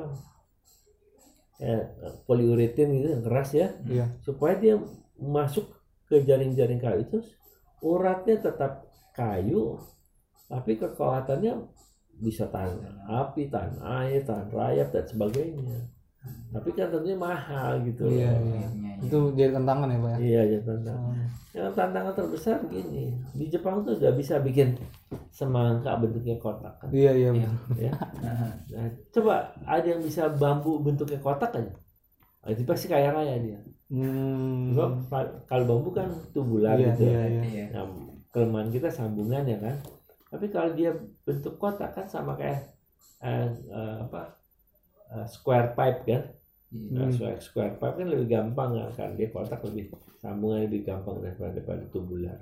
[1.59, 1.85] eh,
[2.25, 4.07] poliuretin gitu yang keras ya Iya.
[4.21, 4.75] supaya dia
[5.17, 5.69] masuk
[6.07, 7.19] ke jaring-jaring kayu itu
[7.81, 9.79] uratnya tetap kayu
[10.47, 11.65] tapi kekuatannya
[12.13, 12.77] bisa tahan
[13.09, 15.89] api, tahan air, tahan rayap dan sebagainya.
[16.53, 18.07] Tapi kan tentunya mahal gitu.
[18.07, 18.45] Iya, loh.
[18.45, 18.61] iya.
[18.61, 18.93] Iya, iya.
[19.03, 20.19] Itu jadi tantangan ya, Pak ya.
[20.21, 21.13] Iya, ya tantangan.
[21.17, 21.29] Hmm.
[21.53, 24.77] Yang tantangan terbesar begini, di Jepang tuh udah bisa bikin
[25.29, 26.89] semangka bentuknya kotak kan.
[26.93, 27.51] Iya, iya, Iya.
[27.77, 27.93] ya.
[28.73, 31.73] Nah, coba ada yang bisa bambu bentuknya kotak aja.
[32.43, 33.59] Ah, itu pasti kaya raya dia.
[33.89, 34.73] Hmm.
[35.49, 37.05] Kalau bambu kan tubular Iya, gitu.
[37.09, 37.43] iya, iya.
[37.45, 37.67] Iya.
[37.73, 37.85] Nah,
[38.29, 39.77] kelemahan kita sambungan ya kan.
[40.33, 40.93] Tapi kalau dia
[41.25, 42.73] bentuk kotak kan sama kayak
[43.21, 44.42] eh, eh, apa
[45.13, 46.23] eh, square pipe kan.
[46.73, 47.13] Nah, Hmm.
[47.13, 51.53] square, square pipe kan lebih gampang ya, kan dia kotak lebih sambungan lebih gampang daripada
[51.53, 52.41] daripada tubular.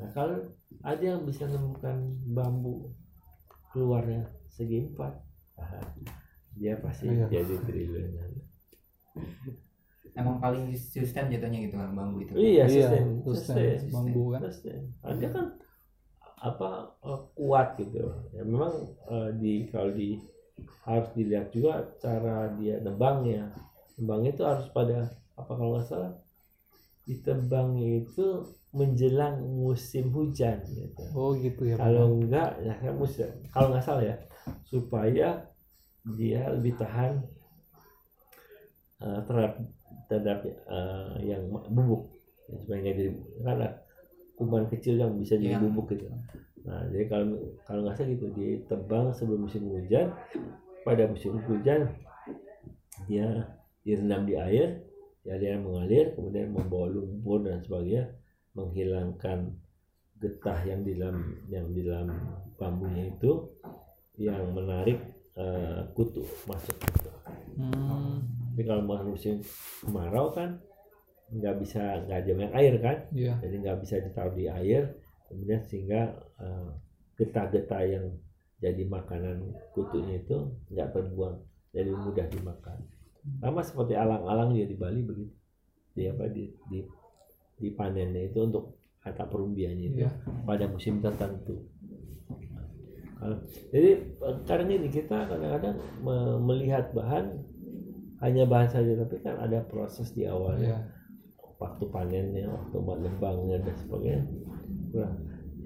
[0.00, 0.48] Nah kalau
[0.80, 1.96] ada yang bisa menemukan
[2.26, 2.88] bambu
[3.68, 5.12] keluarnya segi empat,
[5.60, 5.76] ah,
[6.56, 7.28] dia pasti Iya.
[7.28, 8.32] jadi triliunan.
[10.10, 12.32] Emang paling sustain jatuhnya gitu kan bambu itu.
[12.34, 13.76] Iya, Iya, sustain, sustain.
[13.76, 14.40] sustain, Bambu kan.
[14.48, 14.80] sustain.
[15.04, 15.46] Nah, dia kan
[16.40, 18.08] apa eh, kuat gitu.
[18.32, 18.72] Ya memang
[19.06, 20.16] eh, di kalau di
[20.84, 23.52] harus dilihat juga cara dia nebangnya.
[23.98, 26.12] Nebangnya itu harus pada apa kalau nggak salah
[27.08, 28.26] ditebangnya itu
[28.70, 31.02] menjelang musim hujan gitu.
[31.16, 31.74] Oh, gitu ya.
[31.74, 34.16] Kalau enggak ya kan musim kalau nggak salah ya
[34.68, 35.48] supaya
[36.16, 37.20] dia lebih tahan
[39.02, 39.54] eh, terhadap
[40.08, 43.10] terhadap eh, yang bubuk Ya, supaya nggak jadi
[43.46, 43.68] ada
[44.34, 45.62] kuman kecil yang bisa jadi Iya.
[45.70, 46.10] bubuk gitu.
[46.64, 47.26] Nah jadi kalau
[47.64, 50.12] kalau nggak salah gitu ditebang sebelum musim hujan
[50.84, 51.88] pada musim hujan
[53.08, 53.48] dia
[53.80, 54.84] direndam di air
[55.24, 58.12] ya dia mengalir kemudian membawa lumpur dan sebagainya
[58.56, 59.56] menghilangkan
[60.20, 61.16] getah yang di dalam
[61.48, 62.08] yang di dalam
[62.60, 63.48] bambunya itu
[64.20, 65.00] yang menarik
[65.32, 66.76] eh, kutu masuk.
[67.56, 68.20] Hmm.
[68.52, 69.40] Tapi kalau musim
[69.80, 70.60] kemarau kan
[71.30, 73.38] nggak bisa nggak ada air kan, Iya.
[73.40, 74.98] jadi nggak bisa ditaruh di air,
[75.30, 76.10] kemudian sehingga
[76.42, 76.68] eh,
[77.14, 78.06] getah-getah yang
[78.60, 80.36] jadi makanan kutunya itu
[80.68, 81.40] nggak terbuang,
[81.72, 82.78] jadi mudah dimakan.
[83.40, 85.32] Sama seperti alang-alang dia di Bali begitu,
[85.96, 86.84] di apa di di
[87.56, 90.12] dipanennya itu untuk kata perumbiannya itu Iya.
[90.44, 91.56] pada musim tertentu.
[93.68, 97.36] Jadi eh, kadang ini kita kadang-kadang me- melihat bahan
[98.20, 100.80] hanya bahan saja, tapi kan ada proses di awalnya, Iya.
[101.56, 104.24] waktu panennya, waktu buat nebangnya dan sebagainya.
[104.90, 105.16] Kurang.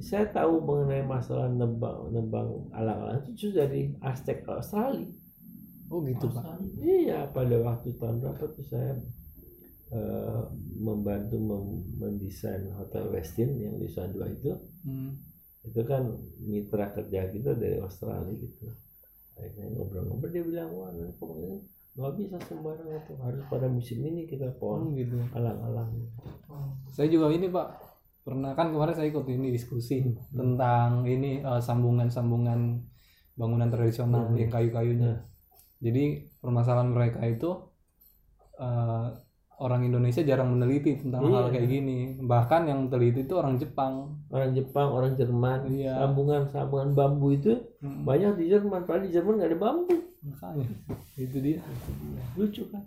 [0.03, 5.09] Saya tahu mengenai masalah nebang nebang alang-alang itu justru dari Aztec Australia.
[5.89, 6.59] Oh, gitu, Pak.
[6.81, 8.99] Iya, pada waktu tahun berapa tuh saya
[9.95, 10.43] eh,
[10.81, 14.51] membantu mem- mendesain Hotel Westin yang di Nusa Dua itu.
[14.83, 15.15] Hmm.
[15.65, 16.09] Itu kan
[16.43, 18.69] mitra kerja kita dari Australia gitu.
[19.39, 21.63] Akhirnya ngobrol-ngobrol dia bilang, wah pokoknya
[21.95, 25.15] nggak bisa sembarangan tuh harus pada musim ini kita Oh, pohon gitu.
[25.31, 25.95] alang-alang.
[26.91, 27.94] Saya juga ini, Pak.
[28.25, 30.01] Pernah kan kemarin saya ikut ini diskusi
[30.33, 32.81] tentang ini eh, sambungan-sambungan
[33.35, 34.39] bangunan tradisional Hmm.
[34.39, 35.13] yang kayu-kayunya.
[35.79, 36.05] Jadi
[36.39, 37.51] permasalahan mereka itu
[38.55, 39.07] eh,
[39.55, 41.35] orang Indonesia jarang meneliti tentang Iya.
[41.37, 41.99] hal kayak gini.
[42.19, 44.25] Bahkan yang teliti itu orang Jepang.
[44.27, 45.95] Orang Jepang, orang Jerman, Iya.
[46.01, 49.95] sambungan-sambungan bambu itu Hmm, banyak di Jerman, padahal di Jerman nggak ada bambu.
[50.25, 50.65] makanya
[51.15, 51.61] itu dia.
[52.33, 52.81] Lucu kan?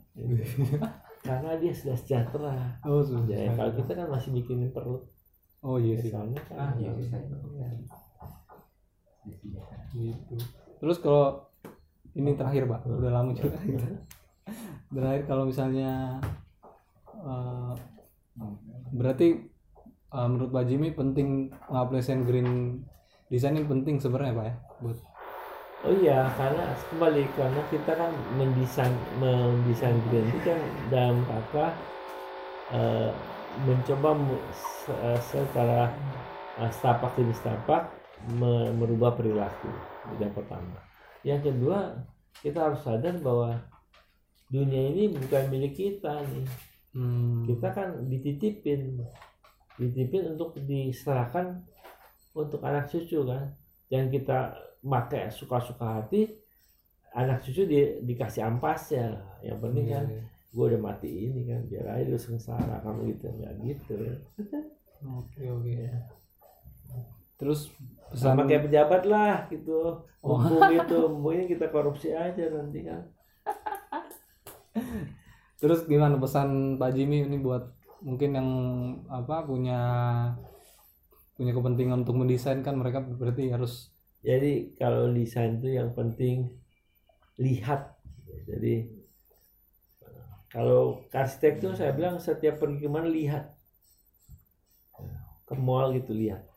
[1.22, 2.82] Karena dia sudah sejahtera.
[2.82, 3.30] Oh, susah.
[3.30, 5.06] Ya, kalau kita kan masih mikirin perut.
[5.66, 6.10] Oh iya sih.
[6.14, 7.18] Kan Ah, iya, bisa.
[9.92, 10.36] gitu
[10.80, 11.42] terus kalau
[12.14, 13.88] ini terakhir pak udah lama juga kita
[14.96, 16.22] terakhir kalau misalnya
[17.18, 17.74] eh,
[18.94, 19.28] berarti
[20.14, 22.82] eh, menurut Pak Jimmy penting ngaplasin green
[23.28, 24.98] design ini penting sebenarnya pak ya buat
[25.86, 28.90] Oh iya, karena kembali karena kita kan mendesain
[29.22, 30.58] mendesain green itu kan
[30.90, 31.70] dalam rangka
[32.74, 33.14] eh,
[33.66, 34.14] mencoba
[34.90, 35.90] eh, secara
[36.62, 37.90] eh, setapak demi setapak
[38.38, 39.70] me- merubah perilaku
[40.22, 40.78] yang pertama.
[41.26, 41.80] Yang kedua
[42.42, 43.58] kita harus sadar bahwa
[44.48, 46.48] dunia ini bukan milik kita nih.
[46.96, 49.02] hmm, Kita kan dititipin
[49.78, 51.62] dititipin untuk diserahkan
[52.34, 53.54] untuk anak cucu kan
[53.94, 56.34] yang kita pakai suka-suka hati
[57.14, 60.24] anak cucu di, dikasih ampas ya yang penting kan Iya, iya.
[60.48, 63.98] Gue udah mati ini kan biar aja lu sengsara kamu gitu nggak gitu
[65.04, 65.76] oke oke.
[67.38, 67.70] Terus
[68.18, 70.02] sama pesan kayak pejabat lah gitu.
[70.26, 70.42] Oh.
[70.42, 73.06] hukum gitu mungkin kita korupsi aja nanti kan.
[75.62, 77.70] Terus gimana pesan Pak Jimmy ini buat
[78.02, 78.50] mungkin yang
[79.10, 79.82] apa punya
[81.38, 83.94] punya kepentingan untuk mendesain kan mereka berarti harus
[84.26, 86.50] jadi kalau desain itu yang penting
[87.38, 87.94] lihat.
[88.50, 88.97] Jadi
[90.48, 93.52] kalau arsitektur saya bilang setiap pergi ke mana lihat.
[95.44, 96.48] Ke mall gitu lihat.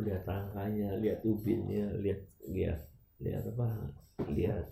[0.00, 2.80] Lihat rangkanya lihat ubinnya lihat lihat
[3.20, 3.68] lihat apa?
[4.32, 4.66] Lihat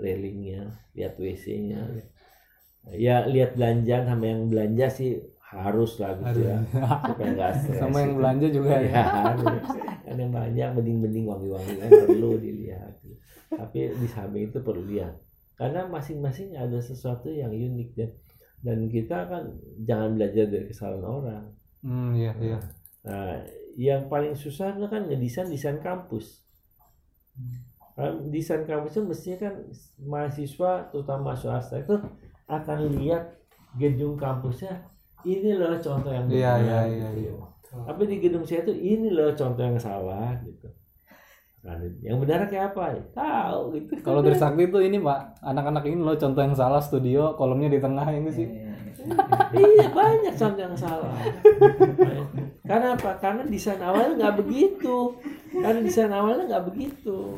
[0.00, 1.86] railingnya lihat WC-nya
[2.90, 5.10] ya lihat belanjaan sama yang belanja sih
[5.44, 6.58] harus lah gitu ya.
[6.74, 8.18] Supaya nggak stres sama yang gitu.
[8.20, 8.88] belanja juga ya.
[8.88, 9.36] Ya kan?
[10.14, 12.92] Yang banyak bening-bening wangi-wangi kan perlu dilihat.
[13.52, 15.23] Tapi di samping itu perlu lihat
[15.54, 18.10] karena masing-masing ada sesuatu yang unik dan
[18.64, 19.42] dan kita kan
[19.84, 21.44] jangan belajar dari kesalahan orang.
[21.84, 22.58] Hmm iya iya.
[23.04, 23.44] Nah
[23.76, 26.42] yang paling susah itu kan ngedesain desain kampus.
[27.94, 29.54] Kan desain kampus itu mestinya kan
[30.02, 31.94] mahasiswa terutama swasta itu
[32.50, 33.38] akan lihat
[33.78, 34.82] gedung kampusnya
[35.24, 37.32] ini loh contoh yang Iya, benar, iya, iya, gitu.
[37.38, 37.80] iya.
[37.86, 40.66] tapi di gedung saya itu ini loh contoh yang salah gitu.
[40.66, 40.83] Nah,
[42.04, 42.92] yang benar kayak apa?
[42.92, 43.02] Ya?
[43.16, 43.92] tahu gitu.
[44.04, 45.40] Kalau Trisakti itu ini Pak.
[45.40, 48.48] Anak-anak ini loh contoh yang salah studio kolomnya di tengah ini sih.
[49.52, 51.12] Iya banyak contoh yang salah.
[52.64, 53.20] Karena apa?
[53.20, 55.12] Karena desain awalnya nggak begitu.
[55.52, 57.36] Karena desain awalnya nggak begitu.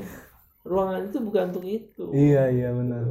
[0.62, 2.04] Ruangan itu bukan untuk itu.
[2.14, 3.02] Iya iya benar.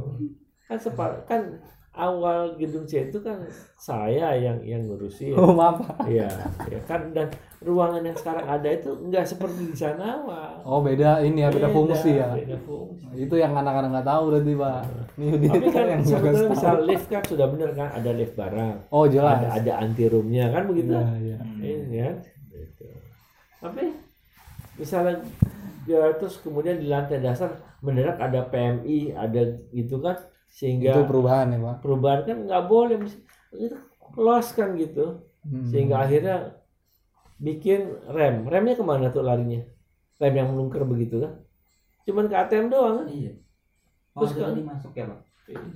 [0.72, 1.60] Kan sepa, kan
[1.96, 3.40] awal gedung C itu kan
[3.74, 5.80] saya yang yang ngurusin oh maaf.
[6.04, 6.28] Iya,
[6.68, 10.60] ya kan dan ruangan yang sekarang ada itu nggak seperti di sana awal.
[10.62, 13.08] oh beda ini ya beda fungsi ya Beda fungsi.
[13.16, 14.80] itu yang anak-anak nggak tahu berarti Pak
[15.16, 16.80] ini dia Tapi kan yang sebetulnya tahu.
[16.84, 20.62] lift kan sudah benar kan ada lift barang, oh jelas ada ada anti roomnya kan
[20.68, 20.92] begitu.
[20.92, 21.38] iya iya
[21.80, 22.16] Ini kan.
[22.52, 22.86] Gitu.
[23.58, 23.84] Tapi
[24.76, 25.16] misalnya
[25.84, 27.48] ya terus kemudian di lantai dasar
[27.80, 30.16] mendadak ada PMI, ada gitu kan
[30.48, 31.76] sehingga itu perubahan ya Pak.
[31.82, 32.96] perubahan kan nggak boleh
[33.54, 33.76] itu
[34.16, 35.20] loss kan gitu.
[35.46, 35.62] Hmm.
[35.70, 36.58] sehingga akhirnya
[37.38, 38.42] bikin rem.
[38.44, 39.62] Remnya ke mana tuh larinya?
[40.18, 41.38] Rem yang melungker begitu kan?
[42.02, 43.06] Cuman ke ATM doang kan?
[43.06, 43.32] Iya.
[44.16, 45.20] Terus Terus kan- masuk ya, Pak.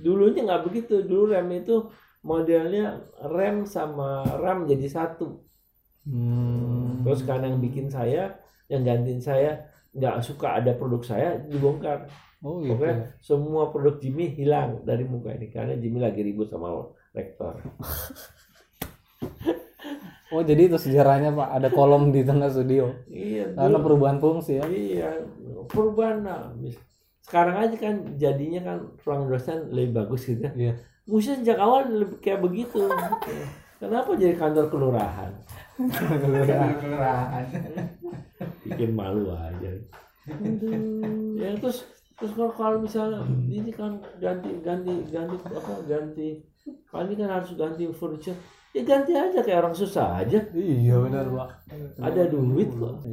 [0.03, 0.99] dulunya nggak begitu.
[1.01, 1.87] Dulu rem itu
[2.21, 5.39] modelnya rem sama ram jadi satu.
[6.01, 7.05] Hmm.
[7.05, 8.33] terus kan yang bikin saya
[8.65, 12.09] yang gantiin saya nggak suka ada produk saya dibongkar
[12.41, 16.73] oh gitu pokoknya semua produk Jimmy hilang dari muka ini karena Jimmy lagi ribut sama
[17.13, 17.61] rektor
[20.33, 24.57] oh jadi itu sejarahnya Pak ada kolom di tengah studio iya karena dulu- perubahan fungsi
[24.57, 25.09] ya Iya,
[25.67, 26.55] perubahan nah,
[27.21, 30.51] sekarang aja kan jadinya kan ruang dosen lebih bagus gitu ya.
[30.51, 30.73] Iya.
[31.07, 32.91] Mestinya sejak awal lebih kayak begitu.
[33.79, 35.31] Kenapa jadi kantor kelurahan?
[35.79, 37.45] Kelurahan.
[38.67, 39.69] Bikin malu aja.
[41.41, 41.87] ya terus
[42.21, 46.45] terus kalau, kalau misalnya ini kan ganti ganti ganti apa ganti
[46.85, 48.37] kalau ini kan harus ganti furniture
[48.71, 51.49] ya ganti aja kayak orang susah aja iya benar Pak
[51.97, 53.01] ada duit kok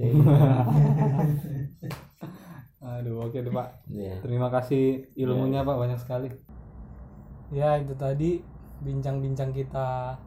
[2.99, 4.17] aduh oke deh Pak ya.
[4.25, 6.29] Terima kasih ilmunya Pak banyak sekali.
[7.55, 8.43] Ya itu tadi
[8.83, 10.19] bincang-bincang kita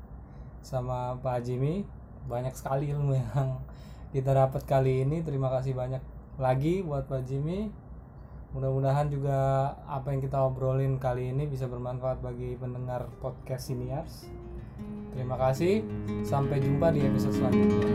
[0.62, 1.84] sama Pak Jimmy
[2.30, 3.60] banyak sekali ilmu yang
[4.16, 5.26] kita dapat kali ini.
[5.26, 6.04] Terima kasih banyak
[6.38, 7.74] lagi buat Pak Jimmy.
[8.52, 14.28] Mudah-mudahan juga apa yang kita obrolin kali ini bisa bermanfaat bagi pendengar podcast Siniars.
[15.16, 15.88] Terima kasih.
[16.28, 17.88] Sampai jumpa di episode selanjutnya.